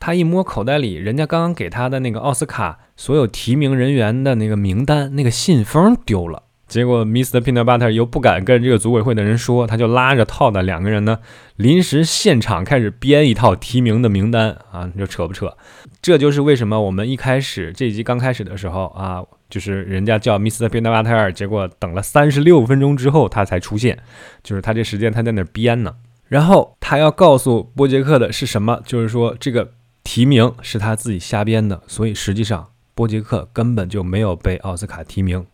[0.00, 6.42] 他一摸口袋里，人家刚刚给他的那个奥斯卡所有提名人员的那个名单，那个信封丢了。
[6.66, 7.40] 结果 Mr.
[7.40, 11.18] Peanut Butter 又不敢跟这个组委会的人说，他就拉着套的两个人呢，
[11.56, 15.56] 临时现场开始编一套提名的名单啊，你说扯不扯？
[16.00, 19.22] 这就是为什么我们一开始这一集刚开始的时候啊，
[19.54, 20.68] 就是人家叫 Mr.
[20.68, 23.96] Peanut Butter，结果等了三十六分钟之后他才出现，
[24.42, 25.94] 就是他这时间他在那编呢。
[26.26, 28.82] 然后他要告诉波杰克的是什么？
[28.84, 35.46] 就是说这个提名是他自己瞎编的，所以实际上波杰克根本就没有被奥斯卡提名。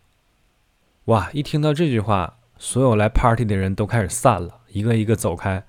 [1.05, 1.29] 哇！
[1.31, 5.63] 一听到这句话，所有来 party 的人都开始散了，一个一个走开。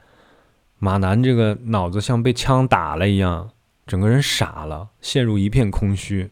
[0.79, 3.51] 马南这个脑子像被枪打了一样，
[3.87, 6.31] 整个人傻了，陷入一片空虚。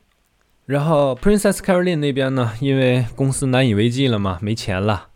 [0.70, 5.08] 然后 Princess Caroline 那边呢，因为公司难以为继了嘛，没钱了，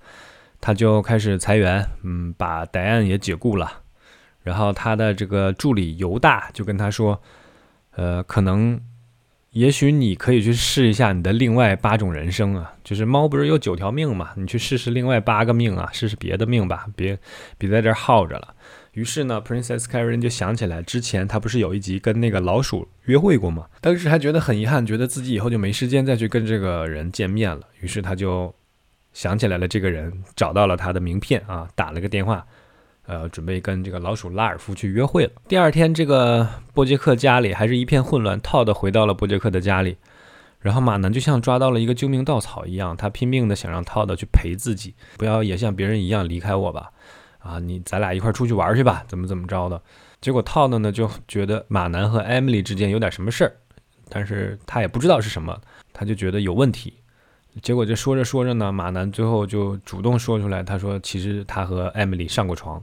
[0.61, 3.83] 他就开始裁员，嗯，把戴安也解雇了。
[4.43, 7.23] 然后他的这个助理犹大就跟他说，
[7.93, 8.81] 呃，可能。
[9.55, 17.17] 也许你可以去试一下你的另外八种人生啊，就是猫不是有九条命嘛，你去试试另外八个命啊，试试别的命吧，别
[17.57, 18.53] 别在这儿耗着了。
[18.95, 23.67] 于是呢，Princess Karen 就想起来之前他不是有一集跟那个老鼠约会过吗？
[23.81, 27.63] 当时还觉得很遗憾，觉得自己以后就没时间再去跟这个人见面了。
[27.81, 28.55] 于是他就
[29.13, 32.47] 想起来了这个人，找到了他的名片啊，打了个电话。
[33.07, 35.33] 呃，准备跟这个老鼠拉尔夫去约会了。
[35.47, 38.41] 第二天，这个波杰克家里还是一片混乱。
[38.41, 39.99] 套的回到了波杰克的家里，
[40.61, 46.93] 然后马南就像抓到了一个救命稻草一样，他拼命的想让套的去陪自己，不要也像别人一样离开我吧。
[47.45, 49.81] 啊，你咱俩一块出去玩去吧，怎么怎么着的。
[50.21, 53.53] 结果套的呢就觉得马南和 Emily 之间有点什么事儿，
[54.09, 55.61] 但是他也不知道是什么，
[55.93, 56.95] 他就觉得有问题。
[57.63, 62.83] 结果就说着说着呢，马南最后就主动说出来，他说其实他和 Emily 上过床。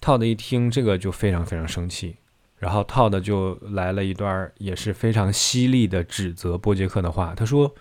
[0.00, 2.16] 套的一听这个就非常非常生气，
[2.56, 7.34] 然后套的就来了一段也是非常犀利的指责波杰克的话。
[7.36, 7.72] 他说：“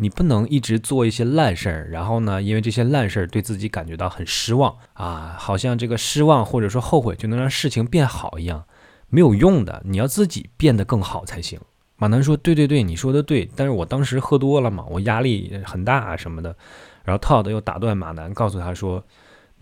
[0.00, 8.64] 你不能一直做一些烂事儿，然后呢，因为这些烂事儿对自己感觉到很失望啊，好像这个失望或者说后悔就能让事情变好一样，
[9.08, 9.82] 没有用的。
[9.84, 11.60] 你要自己变得更好才行。”
[11.96, 16.56] 马南说：“对对对，你说的对，但是我当时喝多了嘛，我压力很大什么的。”
[17.04, 19.04] 然后套的又打断马南，告诉他说。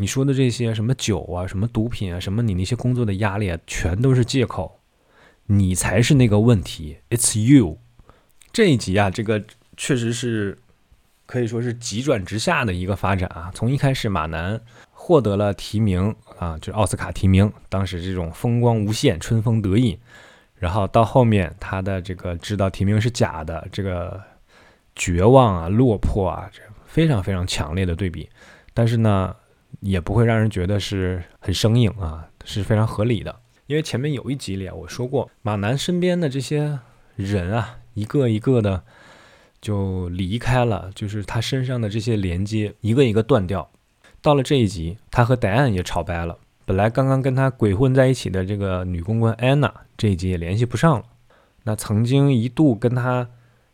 [0.01, 4.79] 你说的这些什么酒啊，什么毒品啊，什么你那些工作的压力啊，全都是借口，
[5.47, 6.99] 你才是那个问题。
[7.11, 7.79] It's you。
[8.53, 9.43] 这一集啊，这个
[9.79, 10.59] 确实是
[11.25, 13.51] 可以说是急转直下的一个发展啊。
[13.55, 14.61] 从一开始马南
[14.91, 19.99] 获得了提名啊，就是奥斯卡提名，当时这种风光无限、春风得意，
[20.57, 24.21] 然后到后面他的这个知道提名是假的，这个
[24.95, 28.29] 绝望啊、落魄啊，这非常非常强烈的对比。
[28.75, 29.35] 但是呢。
[29.81, 33.39] 也不会让人觉得是很生硬啊，是非常合理的。
[33.67, 36.81] 因为前面有一集里啊，我说过马南身边的这些
[37.15, 38.83] 人啊，一个一个的
[39.61, 43.69] 就离开了，就是他身上的这些连接一个一个断掉。
[44.21, 46.37] 到了这一集，他和戴安也吵掰了。
[46.65, 51.05] 本来刚刚跟他鬼混在一起的这个女公关安娜，这一集也联系不上了。
[51.65, 53.29] 那曾经一度跟他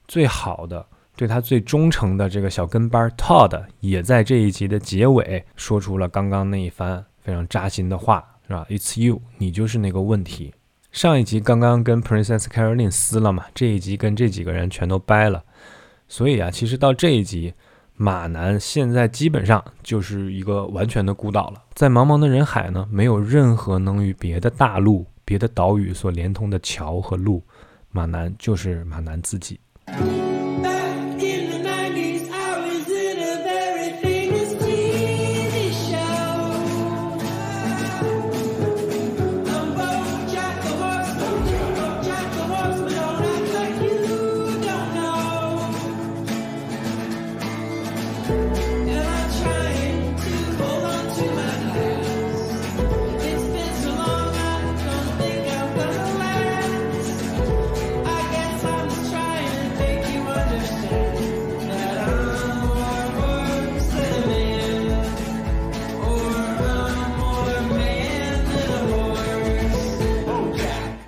[0.07, 0.87] 最好的。
[1.17, 10.53] 对他最忠诚的这个小跟班 Todd 也在这一集的结尾说出了刚刚那一番非常扎心的话，是吧？It's you，你就是那个问题。
[10.91, 15.45] 上一集刚刚跟 Princess Caroline 撕了嘛，这一集跟这几个人全都掰了。
[16.09, 17.53] 所以啊，其实到这一集，
[17.97, 21.63] 马南现在基本上就是一个完全的孤岛了。
[21.75, 27.43] 在茫茫的人海呢，没有任何能与别的大陆、别的岛屿所连通的桥和路，
[27.91, 29.59] 马南就是马南自己。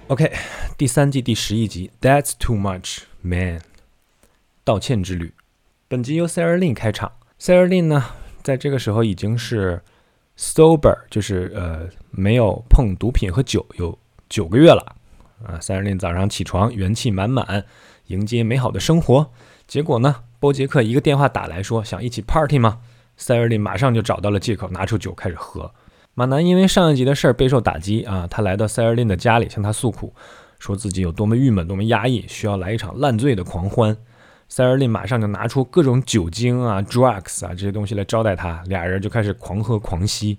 [0.09, 0.33] OK，
[0.79, 3.61] 第三季第十一集，That's too much, man。
[4.63, 5.35] 道歉之旅。
[5.89, 7.11] 本集由 Sarah Lynn 开场。
[7.41, 8.05] Sarah Lynn 呢，
[8.45, 9.83] 在这个时候已经是
[10.39, 13.99] sober，就是呃没有碰毒品和酒有
[14.29, 14.95] 九个月了
[15.45, 15.59] 啊。
[15.59, 17.65] Sarah Lynn 早上起床元气满满，
[18.07, 19.33] 迎接美好的生活。
[19.67, 22.79] 结果呢，波杰克一个电话打来说想一起 party 吗
[23.19, 25.75] ？Sarah Lynn 马上就找到了借口，拿出酒开始喝。
[26.19, 30.15] 马南因为上一集的事儿备受打击啊，他来到塞尔琳的家里向他诉苦，
[30.59, 33.95] 说自己有多么郁闷、多么压抑，需要来一场烂醉的狂欢。
[34.49, 40.39] 塞尔令马上就拿出各种酒精啊、drugs 啊这些东西来招待他，俩人就开始狂喝狂吸。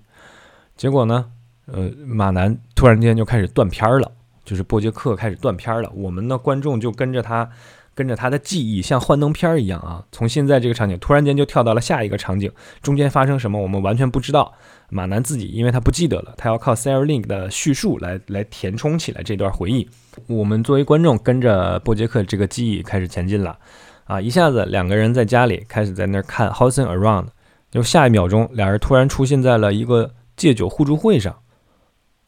[0.76, 1.26] 结果呢，
[1.66, 4.10] 呃，马南突然间就开始断片儿了，
[4.44, 5.88] 就是波杰克开始断片儿了。
[5.94, 7.48] 我们的，观众就跟着他，
[7.94, 12.50] 跟着他的记忆，像幻灯片儿一样啊，从现在这个场景突然间就跳到了下一个场景，
[12.82, 14.52] 中间发生什么我们完全不知道。
[14.90, 19.88] 马南自己因为他不记得了，他要靠 Sarah Link 的叙述来来填充起来这段回忆。
[20.26, 23.58] 我们作为观众跟着波杰克这个记忆开始前进了。
[24.08, 24.18] 啊！
[24.18, 27.24] 一下子两个人在家里开始在那儿看《Housing Around》，
[27.70, 31.38] 就下一秒钟，俩人突然出现在了一个戒酒互助会上。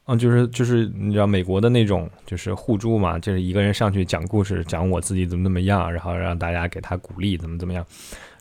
[0.04, 7.82] 嗯，就是就是你知道美国的那种，就是互助嘛，就是一个人上去讲故事，讲我自己怎么怎么样，然后让大家给他鼓励，怎么怎么样。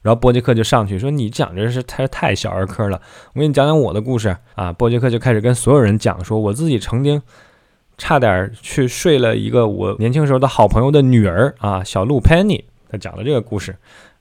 [0.02, 3.02] 然后波杰克就上去说：“你讲这是太太小儿科了，
[3.34, 7.22] 我给你讲讲我的故事啊！”波杰克就开始跟所有人讲说：“我自己曾经
[7.98, 13.76] 差点去睡了一个我年轻时候的好朋友的女儿啊，小鹿 Penny。”他讲了这个故事，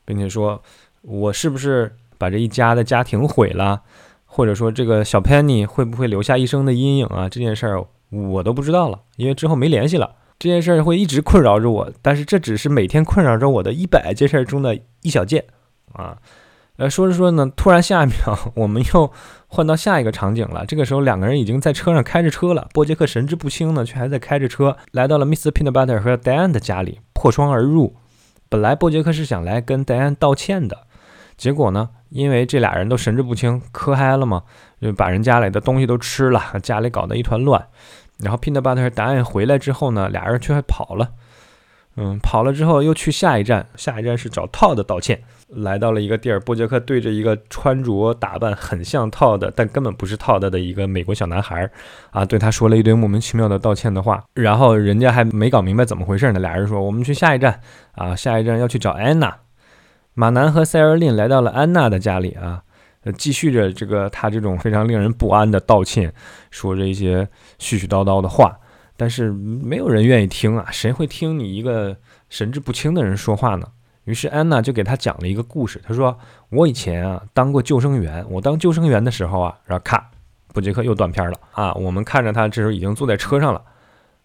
[0.05, 0.61] 并且说，
[1.03, 3.81] 我是不是把这一家的家庭毁了，
[4.27, 7.29] 或者说这个小 Penny 会不会留下一生的阴影啊？
[7.29, 10.17] 这件事儿我都不知道了，因为之后没联系了。
[10.39, 15.45] 这件事儿会一直困扰着我，但是这只是每天困扰着我的一百件事中的一小件
[15.93, 16.19] 啊。
[16.77, 19.13] 呃，说着说着呢，突然下一秒我们又
[19.49, 20.65] 换到下一个场景了。
[20.65, 27.97] 这个时候两个人已经在车上开着车了，波杰克神志不清呢，却还在开着车来到了 Miss Peanut Butter 和 Diane 的家里，破窗而入。
[28.49, 30.87] 本来波杰克是想来跟戴安道歉的，
[31.37, 34.45] 结果呢，因为这俩人都神志不清，磕嗨了嘛，
[34.81, 37.67] 就把人家里的东西都吃了，家里搞得一团乱。
[38.21, 41.11] 然后 Peanut Butter 和戴安回来之后呢，俩人却还跑了。
[41.97, 45.25] 嗯，跑了之后又去下一站，下一站是找 Todd 道歉。
[45.49, 51.71] 来到了一个地儿，波杰克对着一个穿着打扮很像 Todd，但根本不是 Todd 的一个美国小男孩
[52.11, 54.23] 啊，对他说了一堆莫名其妙的道歉的话。
[54.35, 57.61] 然后人家还没搞明白怎么回事呢，俩人说：“我们去下一站
[57.93, 59.35] 啊，下一站要去找安娜。”
[60.13, 62.63] 马南和塞尔琳来到了安娜的家里啊，
[63.17, 66.13] 继续着这个他这种非常令人不安的道歉，
[66.51, 67.25] 说着一些
[67.59, 68.59] 絮絮叨叨的话。
[68.97, 71.97] 但是没有人愿意听啊，谁会听你一个
[72.29, 73.67] 神志不清的人说话呢？
[74.09, 75.81] 于是安娜就给他讲了一个故事。
[75.87, 80.11] 他说：“我以前啊当过救生员，我当救生员的时候啊，然后咔，
[80.55, 81.73] 波杰克又断片了啊。
[81.75, 83.63] 我们看着他这时候已经坐在车上了。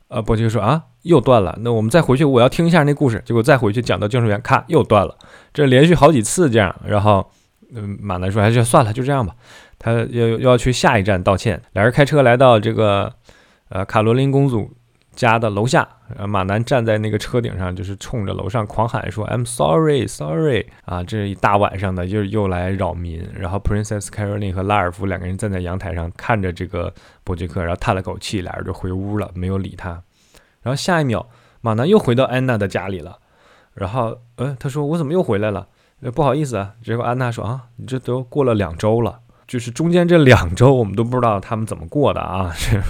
[0.08, 1.58] 呃，波杰克说啊，又断了。
[1.62, 3.22] 那我们再回去，我要听一下那故事。
[3.26, 5.18] 结果再回去讲到救生员，咔，又断了。
[5.54, 6.74] 这连续好几次这样。
[6.86, 7.30] 然后，
[7.76, 9.36] 嗯，马南说，哎，就算了，就这样吧。
[9.78, 11.62] 他要要去下一站道歉。
[11.74, 13.14] 俩人开车来到这个。
[13.70, 14.72] 呃，卡罗琳公主
[15.16, 15.88] 家的楼下，
[16.18, 23.28] 呃，马南站在那个车顶上，就是冲着楼上狂喊说：“I'm sorry, sorry。”啊，这一大晚上的，又又来扰民。
[23.38, 26.94] 然后，Princess Caroline 和拉尔夫两个人站在阳台上看着这个
[27.24, 30.02] 伯爵克，然后叹了口气，俩人就回屋了，没有理他。
[30.62, 31.28] 然后下一秒，
[31.62, 33.20] 马南又回到安娜的家里了。
[33.74, 35.68] 然后，呃，他说：“我怎么又回来了？
[36.02, 42.82] 呃不好意思啊。”结果安娜说：“啊，你这都过了两周了。”就是中间这两周，我们都不知道他们怎么过的啊，是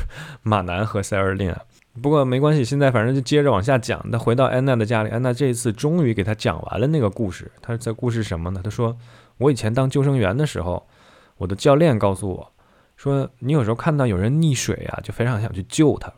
[0.43, 1.53] 马南和塞尔琳。
[2.01, 4.09] 不过没关系，现在反正就接着往下讲。
[4.09, 7.51] 他回到安娜的家里，安娜这一次终于给他讲完了那个故事。
[7.61, 8.61] 他在故事什么呢？
[8.63, 8.97] 他说
[9.37, 10.87] ：“我以前当救生员的时候，
[11.37, 12.51] 我的教练告诉我，
[12.97, 16.11] 说你有时候看到有人溺水啊，就非常想去救他。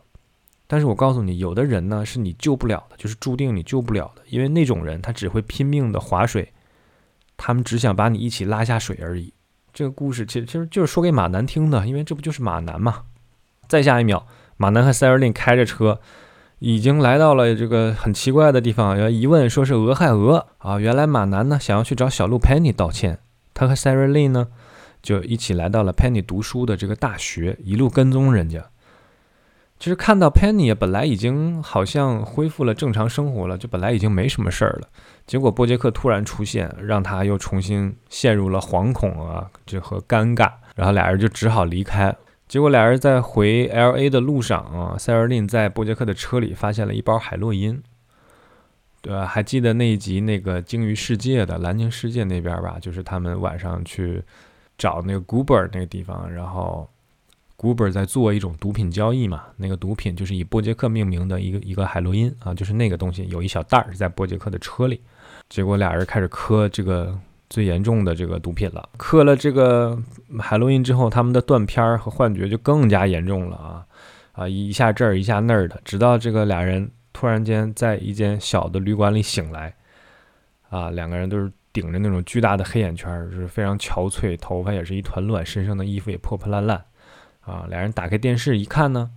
[0.66, 6.52] 但是我告诉你，有的人呢是你救不了的，就是注定你救不了的，因为那种人他只会拼命的划水，
[7.36, 9.32] 他们只想把你一起拉下水而已。”
[9.74, 13.02] 这个故事其实其实就是说给马南听的，因为这不就是马南嘛。
[13.68, 14.26] 再下一秒，
[14.56, 16.00] 马南和塞尔琳开着车，
[16.58, 18.98] 已经来到了这个很奇怪的地方。
[18.98, 20.78] 要一问，说是俄亥俄啊。
[20.78, 23.18] 原来马南呢想要去找小鹿 Penny 道歉，
[23.52, 24.48] 他和塞尔琳呢
[25.02, 28.64] 就一起来到了 Penny 读书的这个大学，一路跟踪人家。
[29.78, 34.88] 其实看到 Penny 本来已经好像恢复了正常生活了，就本来已经没什么事儿了。
[35.26, 40.50] 结果波杰克突然出现，让他又重新陷入了惶恐啊，这和尴尬。
[40.74, 42.16] 然后俩人就只好离开。
[42.48, 47.82] 结果俩人在回 L A 的路上啊，塞尔琳在波杰克的车里发现了一包海洛因，
[49.00, 49.26] 对吧？
[49.26, 52.78] 还记得那一集那个鲸鱼世界的蓝鲸世界那边吧？
[52.80, 54.22] 就是他们晚上去
[54.78, 56.88] 找那个 Goober 那个地方，然后。
[57.58, 59.44] 古本在做一种毒品交易嘛？
[59.56, 65.00] 那个毒品就是以波杰克命名的一个一个海洛因啊，就是那个东西有一小袋儿在波杰克的车里。
[65.48, 67.18] 结果俩人开始磕这个
[67.48, 68.88] 最严重的这个毒品了。
[68.96, 69.98] 嗑了这个
[70.38, 73.86] 海洛因之后，他们的断片儿和幻觉就更加严重了啊
[74.32, 74.48] 啊！
[74.48, 79.74] 一下这儿一下那儿的，直到这个俩人突然间在一间小的旅馆里醒来
[80.68, 86.84] 啊，两个人都是顶着那种巨大的黑眼圈，就是非常憔悴，头发也是一团乱，身上的衣服也破破烂烂。
[87.40, 89.10] 啊，俩人打开电视一看呢，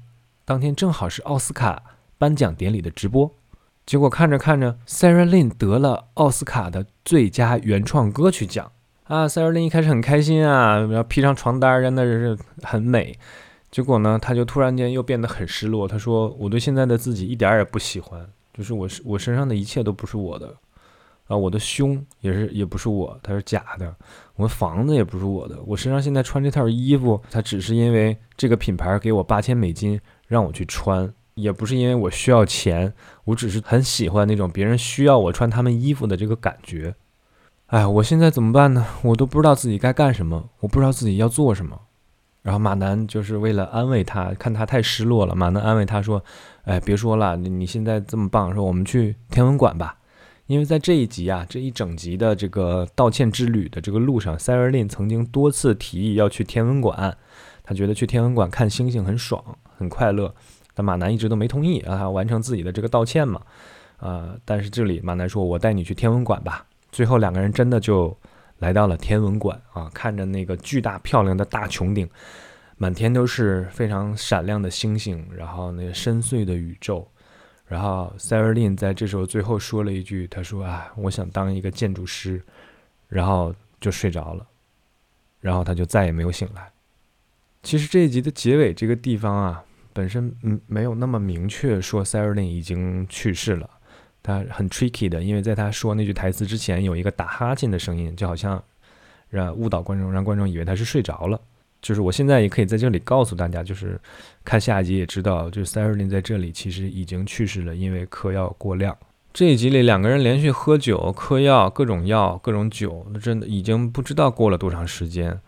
[0.45, 1.81] 当天正好是奥斯卡
[2.17, 3.33] 颁奖典礼的直播。
[3.89, 8.71] 结果看着看着，Sara Lynn 得了奥斯卡的最佳原创歌曲奖
[9.05, 13.17] 啊！Sara Lynn 一开始很开心啊，然后披上床单，真的是很美。
[13.71, 15.87] 结果呢，他就突然间又变得很失落。
[15.87, 18.23] 他说：“我对现在的自己一点也不喜欢，
[18.53, 20.53] 就是我是我身上的一切都不是我的
[21.25, 23.95] 啊，我的胸也是也不是我，它是假的。
[24.35, 32.93] 我的房子也不是我的，我身上现在穿这套衣服，它只是因为这个品牌给我八千美金让我去穿，也不是因为我需要钱，
[33.25, 36.95] 我只是很喜欢那种别人需要我穿他们衣服的这个感觉。
[37.67, 38.85] 哎，我现在怎么办呢？
[39.03, 41.79] 我都不知道自己该干什么，我不知道自己要做什么。”
[42.41, 45.35] 然后马南就是为了安慰他，看他太失落了。
[45.35, 46.23] 马南安慰他说
[46.63, 49.97] ：“哎，别说了，你你现在这么棒，说我们去天文馆吧。
[50.47, 57.15] 因为在这一集啊，这一整集的这个道歉之旅的这个路上，Sarah Lynn 曾经多次提议要去天文馆，
[57.61, 59.43] 他觉得去天文馆看星星很爽，
[59.77, 60.33] 很快乐。
[60.83, 63.41] 马南一直都没同意，让他完成自己的这个道歉嘛。
[63.97, 66.65] 啊，但是这里马南说：我带你去天文馆吧。
[66.91, 68.17] 最后两个人真的就。
[68.59, 72.05] 来到了天文馆啊，看着那个巨大漂亮的大穹顶，
[72.75, 77.07] 满天都是非常闪亮的星星，然后那个深邃的宇宙，
[77.65, 82.43] 然后塞尔琳在这时候最后说了一句：“他说啊，我想当一个建筑师。”
[83.07, 84.45] 然后就睡着了，
[85.39, 86.69] 然后他就再也没有醒来。
[87.63, 89.63] 其实这一集的结尾这个地方啊，
[89.93, 93.69] 本身嗯没有那么明确说塞尔琳已经去世了。
[94.21, 98.61] 他很 tricky 的，因为在他说那句台词之前，有一个打哈欠的声音，就好像
[99.29, 101.39] 让误导观众，让观众以为他是睡着了。
[101.81, 103.97] 就是我现在也可以在这里告诉大家，就是
[104.43, 108.95] 看下一集也知道，就是 s a r a l y n 在这里其实已经去世了，因为嗑药过量。
[109.31, 115.39] 这一集里两个人连续喝酒、嗑药，各种药、各种酒，那真的已经不知道过了多长时间。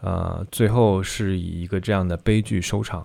[0.00, 3.04] 呃，最后是以一个这样的悲剧收场。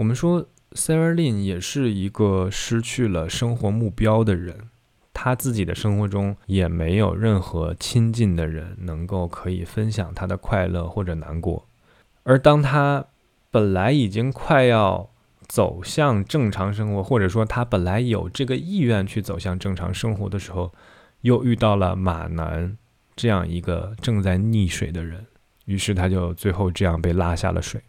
[0.00, 0.48] 我们说。
[0.72, 4.68] Sarah Lynn 也是一个失去了生活目标的人，
[5.12, 11.66] 他自己的生活中也没有任何亲近的人能够可以分享他的快乐或者难过。
[12.22, 13.04] 而当他
[13.50, 15.10] 本来已经快要
[15.48, 20.72] 走向正常生活，或者说他本来有这个意愿去走向正常生活的时候，
[21.22, 22.78] 又遇到了马南
[23.16, 25.26] 这样一个正在溺水的人，
[25.64, 27.82] 于是他就最后这样被拉下了水。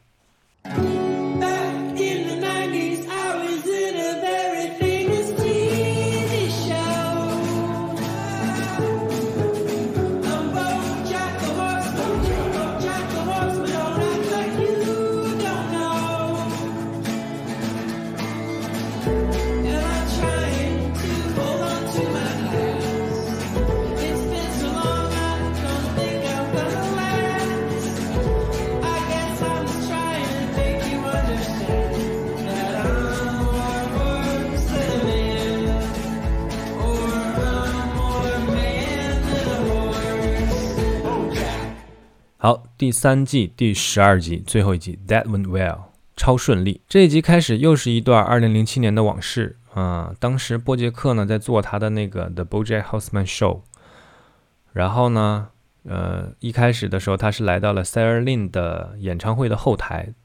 [42.82, 45.82] 第三季第十二集最后一集，That went well，
[46.18, 46.82] 超顺利。
[46.90, 50.16] 这一集开始又是一段二零零七年的往事啊。
[50.20, 53.60] 当时波杰克呢在做他的那个 The BoJack Horseman Show，
[54.74, 55.50] 然后呢，
[55.84, 60.16] 呃，一开始的时候他是来到了 Sarah Lynn 的演唱会的后台。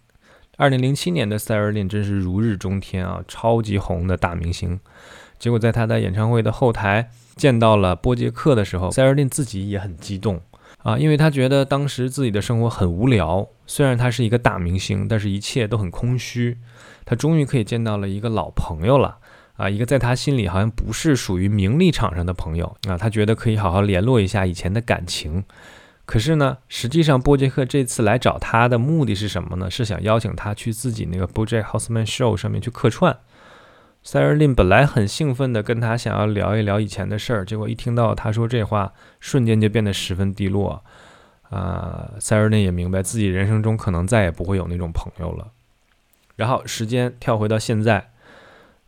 [0.57, 4.81] 二零零七年的 Sarah Lynn 真是如日中天啊，超级红的大明星。
[5.39, 10.41] 结果在他的演唱会的后台见到了波杰克的时候，Sarah Lynn 自己也很激动。
[10.87, 16.59] 啊，因为他觉得当时自己的生活很无聊，虽然他是一个大明星，但是一切都很空虚。
[17.05, 19.19] 他终于可以见到了一个老朋友了，
[19.57, 25.43] 啊，一个在他心里好像不是属于名利场上的朋友啊，他觉得可以好好联络一下以前的感情。
[26.05, 29.69] 可是呢，实际上波杰克这次来找他的目的是什么呢？
[29.69, 33.19] 是想邀请他去自己那个 BoJack Horseman Show 上面去客串。
[34.07, 40.85] 塞尔琳本来很兴奋地跟他想要聊一聊以前的事儿，结果一听到他说这话，瞬间就变得十分低落。
[41.51, 45.49] 啊，塞尔琳也明白自己人生中可能再也不会有那种朋友了。
[46.37, 48.13] 然后时间跳回到现在，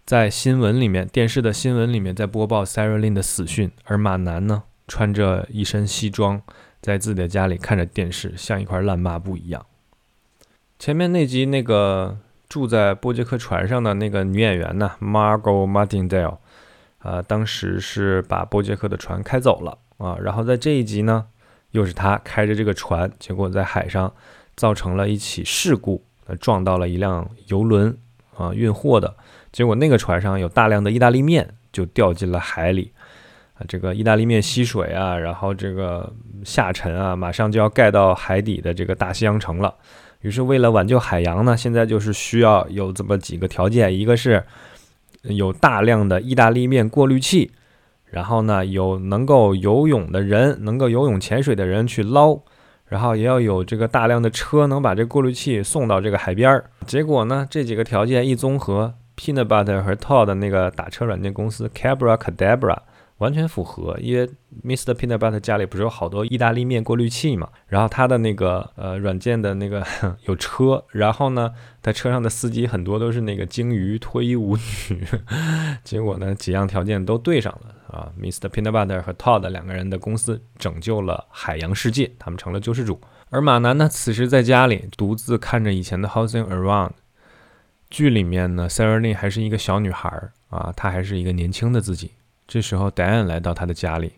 [0.06, 6.40] 在新闻里面，电视的新闻里面在播报塞尔琳的死讯，而马南呢，穿着一身西装，
[6.80, 9.66] 在自己的家里看着电视，像一块烂抹布一样。
[10.78, 12.18] 前面那集那个。
[12.48, 16.38] 住在波杰克船上的那个女演员呢，Margot Martindale，
[16.98, 20.16] 啊，当时是把波杰克的船开走了啊。
[20.22, 21.26] 然后在这一集呢，
[21.72, 24.10] 又是他开着这个船，结果在海上
[24.56, 27.94] 造成了一起事故，呃撞到了一辆游轮
[28.34, 29.14] 啊，运货的。
[29.52, 32.92] 结果那个船上有大量的意大利面就掉进了海里
[33.58, 36.10] 啊，这个意大利面吸水啊，然后这个
[36.44, 39.74] 下沉啊，马上就要盖到海底的这个大西洋城了。
[40.20, 44.42] 于是，为了挽救海洋呢，现在就是需要有这么几个条件：一个是
[45.22, 47.52] 有大量的意大利面过滤器，
[48.06, 52.40] 然后呢，有能够游泳的人，能够游泳潜水的人去捞，
[52.86, 56.64] 然后也要有这个大量的车能把这过滤器送到这个海边儿。
[56.84, 62.76] 结果呢，这几个条件一综合，Peanut Butter 和 Todd 那个打车软件公司 Cabra Cadabra。
[63.18, 64.28] 完全符合，因为
[64.64, 64.94] Mr.
[64.94, 67.48] Peanut Butter 家里不是有好多意大利面过滤器嘛？
[67.66, 69.84] 然后他的那个呃软件的那个
[70.26, 71.52] 有车，然后呢，
[71.82, 75.04] 他车上的司机很多都是那个鲸鱼脱衣舞女，
[75.82, 78.48] 结果呢几样条件都对上了啊！Mr.
[78.48, 83.00] Peanut Butter 和 Todd 两个人的公司拯救了海洋世界，他们成了救世主。
[83.30, 86.92] 而马南呢，此时在家里独自看着以前的 Housing Around
[87.90, 90.08] 剧里面呢，Sarah Lynn 还是一个小女孩
[90.50, 92.12] 啊，她还是一个年轻的自己。
[92.48, 94.14] 这时候，戴安来到他的家里，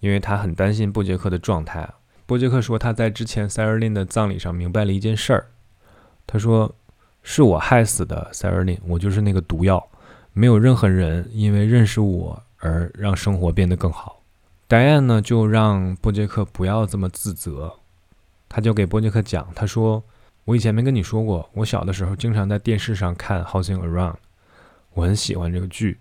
[0.00, 1.88] 因为他很担心布杰克的状态。
[2.26, 5.46] 布杰克说他在之前塞尔琳的葬礼上明白了一件事儿。
[6.26, 6.72] 他说
[7.24, 9.84] ：“是我害死的塞尔琳，我就是那个毒药。
[10.34, 14.22] 没有任何人因为认识我而让生活变得更好。”
[14.68, 17.72] 戴安呢，就让布杰克不要这么自责。
[18.48, 20.04] 他就给布杰克讲，他说
[20.44, 24.12] ：“我以前没跟你说过，我小的时候经常在电视上看《Housing Around》，
[24.92, 25.98] 我很喜欢这个剧。”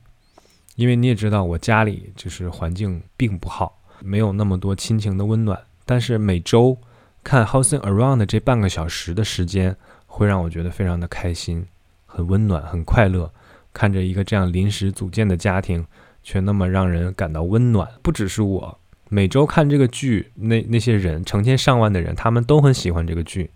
[0.79, 5.59] 因为你也知道，我家里就是环境并不好，没有那么多亲情的温暖。
[5.85, 6.77] 但是每周
[7.21, 9.75] 看《Housing Around》这半个小时的时间，
[10.07, 11.65] 会让我觉得非常的开心，
[12.05, 13.29] 很温暖，很快乐。
[13.73, 15.85] 看着一个这样临时组建的家庭，
[16.23, 17.85] 却那么让人感到温暖。
[18.01, 23.51] 不只是我，每周看这个剧，那那些人成千上万的人，他们都很喜欢这个剧，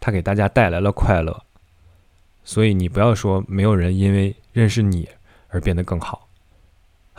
[0.00, 1.44] 它给大家带来了快乐。
[2.42, 5.08] 所以你不要说没有人因为认识你
[5.50, 6.26] 而变得更好。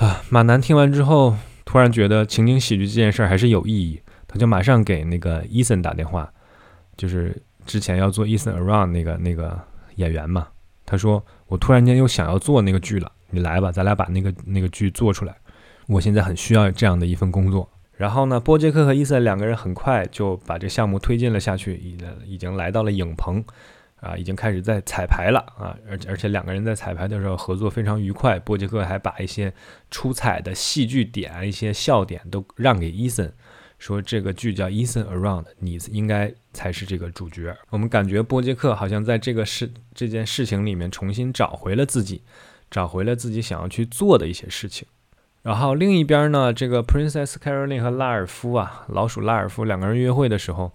[0.02, 6.28] 啊，马南听完之后，突然觉得情景喜剧这件事儿还是有意义，他就马上给那个伊森打电话，
[6.98, 9.56] 就是之前要做伊森 around 那个那个
[9.98, 10.48] 演员嘛。
[10.88, 15.36] 他说：“我突然间又想要做那个剧了，你来吧，咱俩把那个那个剧做出来。
[15.86, 23.44] 我现在很需要这样的一份工作。”然后呢，波杰克和伊森两个人很快就把这项目推进了下去，已已经来到了影棚。
[24.02, 28.40] 啊，已经开始在彩排了啊，而而且两个人在彩排的时候合作非常愉快。
[28.40, 29.54] 波杰克还把一些
[29.92, 33.32] 出彩的戏剧点、一些笑点都让给伊森，
[33.78, 37.56] 说这个剧叫《伊森 Around》，你应该才是这个主角。
[37.70, 42.24] 我们感觉波杰克好像在这个事这件事情里面重新找回了自己，
[42.72, 44.88] 找回了自己想要去做的一些事情。
[45.44, 50.74] 然后另一边呢，这个 Princess Caroline 和拉尔夫啊，老鼠拉尔夫两个人约会的时候。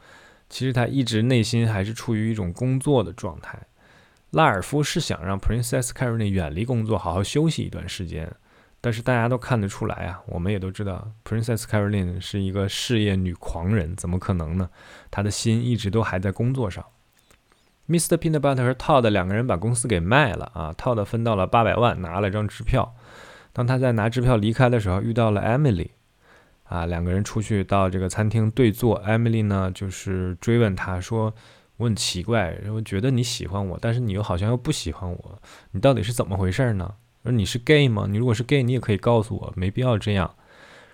[0.48, 3.58] 其实他一直内心还是处于一种工作的状态。
[4.30, 8.30] 拉尔夫是想让 Princess Caroline 远离工作，好好休息一段时间。
[8.80, 14.68] 但是大家都看得出来啊，我们也都知道，Princess Caroline 是一个事业女狂人，怎么可能呢？
[15.10, 16.84] 她的心一直都还在工作上。
[17.88, 18.16] Mr.
[18.16, 22.94] Peanut Butter 和 Todd 两个人把公司给卖了啊，Todd 分到了八百万，拿了张支票。
[23.52, 25.90] 当他在拿支票离开的时候，遇到了 Emily。
[26.68, 31.32] 啊，两个人出去到这个餐厅对坐，Emily 呢就是追问他说
[31.78, 36.92] ：“我很奇怪，我觉得你喜欢我，但是你又好像又不喜欢我，你到底是怎么回事呢？
[37.22, 38.06] 说你是 gay 吗？
[38.08, 40.34] 你如果是 gay，你也可以告诉我，没必要这样。”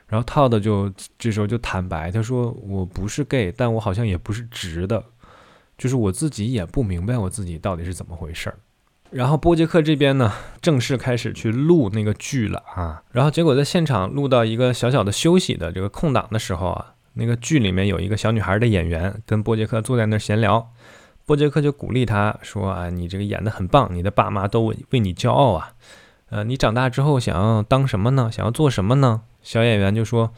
[0.08, 5.02] 然后 Todd 就这时候就坦白，他说：“我不是 gay，但我好像也不是直的，
[5.78, 8.58] 就是我自己也不明白我自己到底是怎么回事儿。”
[9.12, 10.32] 然后波杰克这边呢，
[10.62, 13.02] 正式开始去录那个剧了啊。
[13.12, 20.70] 然后结果在现场录到一个小小的休息的这个空档的时候啊，那个剧里面有一个小女孩的演员跟波杰克坐在那儿闲聊，
[21.26, 25.74] 波杰克就鼓励他说：“啊，你这个演的很棒，你的爸妈都为为你骄傲啊。
[26.30, 28.30] 呃，你长大之后想要当什么呢？
[28.32, 30.32] 想要做什么呢？”小演员就说：“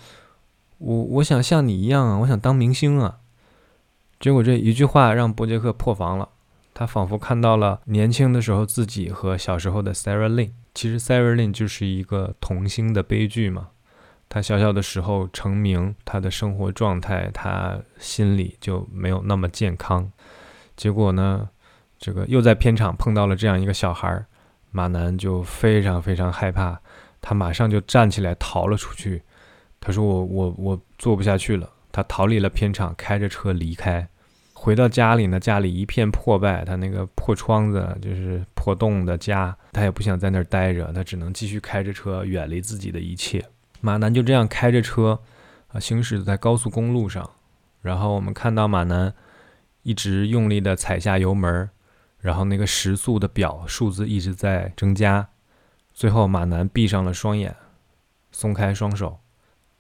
[0.79, 3.19] 我我想像你一样啊，我想当明星啊。”
[4.19, 6.31] 结果这一句话让波杰克破防了。
[6.75, 10.51] 他仿佛看到了年轻的时候自己和小时候的 Sarah Lynn。
[10.75, 13.69] 其实 Sarah Lynn 就是一个童星的悲剧嘛。
[14.29, 20.11] 他小小的时候成名，他的生活状态，他心里就没有那么健康。
[20.77, 21.49] 结果呢，
[21.99, 24.27] 这个又在片场碰到了这样一个小孩儿，
[24.73, 26.81] 马南就非常非常害怕，
[27.21, 29.23] 他马上就站起来逃了出去。
[29.79, 34.09] 他说：“我我我做不下去了。”他逃离了片场，开着车离开。
[34.65, 43.45] 回到家里呢，家里一片破败，他那个破窗子就是破洞的家，他也不想在那儿待着，他只能继续开着车远离自己的一切。
[43.83, 45.21] 马南就这样开着车
[45.69, 47.29] 啊，行驶在高速公路上，
[47.83, 49.13] 然后我们看到马南
[49.83, 51.69] 一直用力的踩下油门，
[52.19, 55.29] 然后那个时速的表数字一直在增加，
[55.93, 57.55] 最后马南闭上了双眼，
[58.33, 59.19] 松开双手，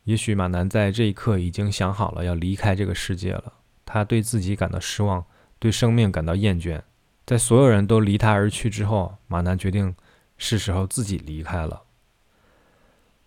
[0.02, 3.54] 也许马南在这一刻已经想好了要离开这个世界了。
[3.84, 5.24] 他对自己感到失望，
[5.58, 6.82] 对生命感到厌倦。
[7.26, 9.94] 在所有人都离他而去之后，马南决定
[10.36, 11.82] 是时候自己离开了。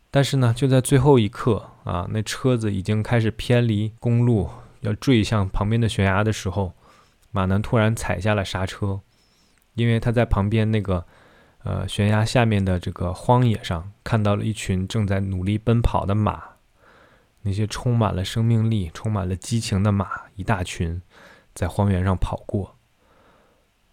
[0.10, 4.50] 但是呢，就在最后一刻啊，那车子已经开始偏离公路，
[4.82, 6.74] 要坠向旁边的悬崖的时候，
[7.32, 9.02] 马南突然踩下了刹车，
[9.74, 11.06] 因为他在旁边那个
[11.64, 16.42] 呃悬崖下面的这个荒野上看到了一群正在努力奔跑的马，
[17.44, 21.02] 那些充满了生命力、充满了激情的马，一大群
[21.54, 22.76] 在荒原上跑过，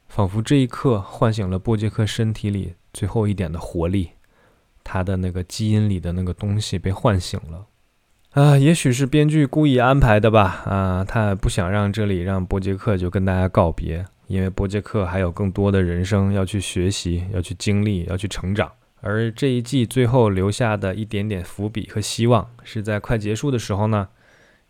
[0.08, 4.10] 仿佛这一刻唤醒了波杰克身体里最后一点的活力。
[4.86, 7.66] 他的那个基因里的那个东西被唤醒了，
[8.32, 18.70] 啊，也许是编剧故意安排的吧，啊，他不想让这里让波杰克就跟大家告别，因为波杰克还有更多的人生要去学习、要去经历、要去成长。
[19.06, 24.08] 而这一季最后留下的一点点伏笔和希望，是在快结束的时候呢，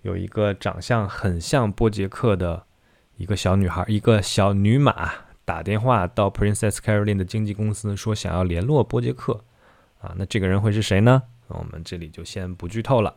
[0.03, 2.65] 有一个长相很像波杰克的
[3.17, 5.09] 一个小女孩，一个小女马
[5.45, 9.45] 打电话到 Princess Caroline 的经纪公司，说想要联络波杰克。
[10.01, 11.23] 啊，那这个人会是谁呢？
[11.47, 13.15] 我们这里就先不剧透了。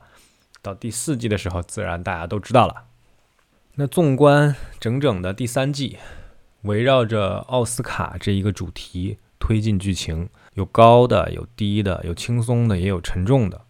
[0.61, 2.85] 到第四季的时候，自然大家都知道了。
[3.73, 5.97] 那纵观整整的第三季，
[6.61, 13.61] 围绕着奥斯卡这一个主题推进剧情，有高的，有低的，有轻松的，也有沉重的。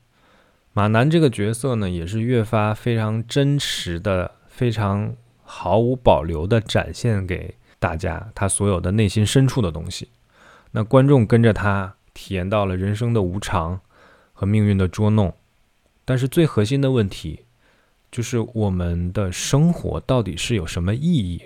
[0.74, 5.14] 马南这个角色呢，也是越发非常真实的，非常
[5.44, 10.10] 毫无保留的展现给大家他所有的内心深处的东西。
[10.72, 11.94] 那观众跟着他。
[12.20, 13.80] 体验到了人生的无常
[14.34, 15.32] 和命运的捉弄，
[16.04, 17.42] 但是最核心的问题
[18.12, 21.44] 就是我们的生活到底是有什么意义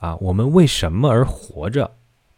[0.00, 0.16] 啊？
[0.16, 1.92] 我们为什么而活着？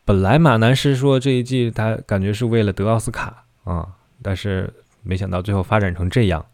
[0.04, 3.88] 本来马南是说这一季他感觉是为了得奥斯卡啊，
[4.22, 6.44] 但是没想到最后发展成这样，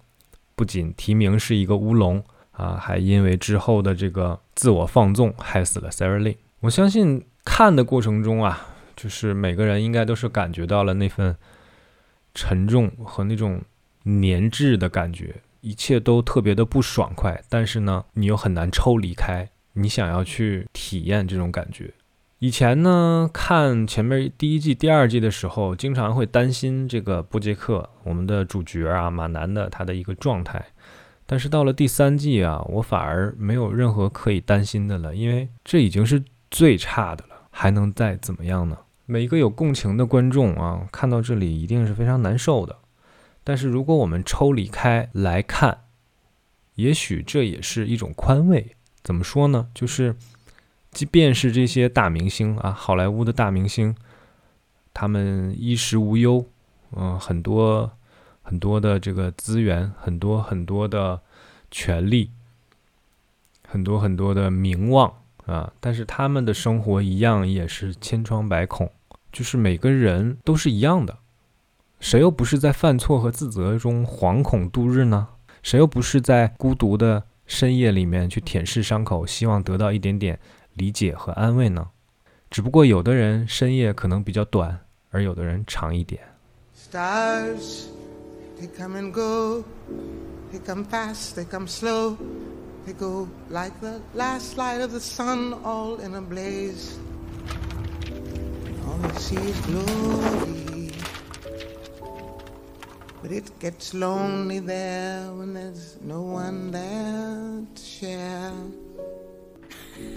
[0.54, 2.22] 不仅提名是一个乌龙
[2.52, 6.36] 啊，还因为之后的这个自我放纵害死了 Sara Lee。
[6.60, 8.66] 我相信看的过程中啊。
[8.96, 11.34] 就是每个人应该都是感觉到了那份
[12.34, 13.62] 沉重和那种
[14.04, 17.42] 粘滞的感觉，一切都特别的不爽快。
[17.48, 21.90] 但是呢，你又很难抽离开，你想要去体验这种感觉。
[22.40, 30.64] 以前呢，看前面第一季、第二季的时候，经常会担心这个布杰克，我们的主角啊，马南的他的一个状态。
[31.26, 38.78] 但是到了第三季啊，我反而没有任何可以担心的了，因为这已经是最差的了，还能再怎么样呢？
[39.04, 42.78] 每一个有共情的观众啊，看到这里一定是非常难受的。
[43.44, 45.80] 但是如果我们抽离开来看，
[46.76, 48.76] 也许这也是一种宽慰。
[49.02, 49.68] 怎么说呢？
[49.74, 50.14] 就是，
[50.90, 53.94] 即便是这些大明星啊，好莱坞的大明星，
[54.92, 56.44] 他们衣食无忧，
[56.96, 57.90] 嗯，很多
[58.42, 61.20] 很多的这个资源，很多很多的
[61.70, 62.30] 权利，
[63.68, 65.12] 很多很多的名望
[65.46, 68.90] 啊，但是他们的生活一样也是千疮百孔。
[69.32, 71.18] 就是每个人都是一样的，
[72.00, 75.28] 谁又不是在犯错和自责中惶恐度日呢？
[75.62, 80.40] 谁又不是在孤独的深夜里面去舔舐伤口，希望得到一点点
[80.79, 81.89] 理解和安慰呢？
[82.49, 86.21] 只不过有的人深夜可能比较短，而有的人长一点。
[99.05, 100.91] all see is glory.
[103.21, 108.53] But it gets lonely there when there's no one there to share.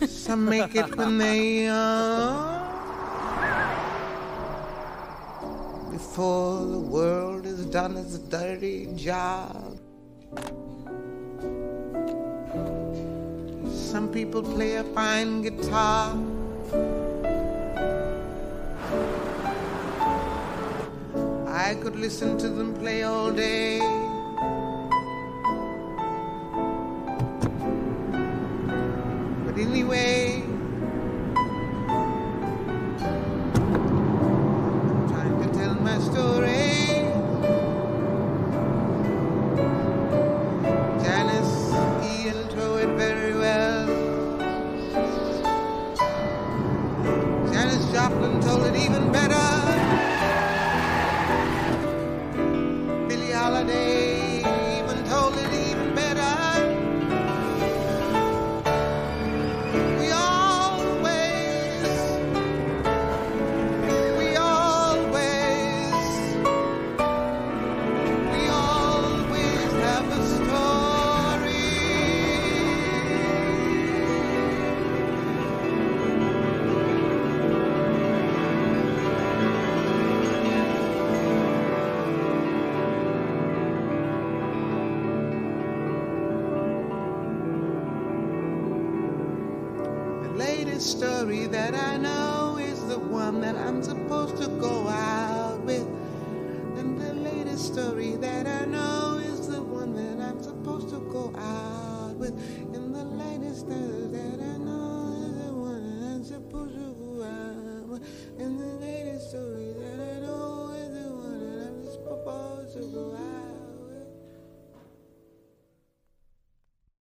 [0.07, 2.61] Some make it when they are.
[5.91, 9.79] Before the world is done its dirty job.
[13.71, 16.17] Some people play a fine guitar.
[21.47, 24.02] I could listen to them play all day.
[29.74, 30.22] Anyway.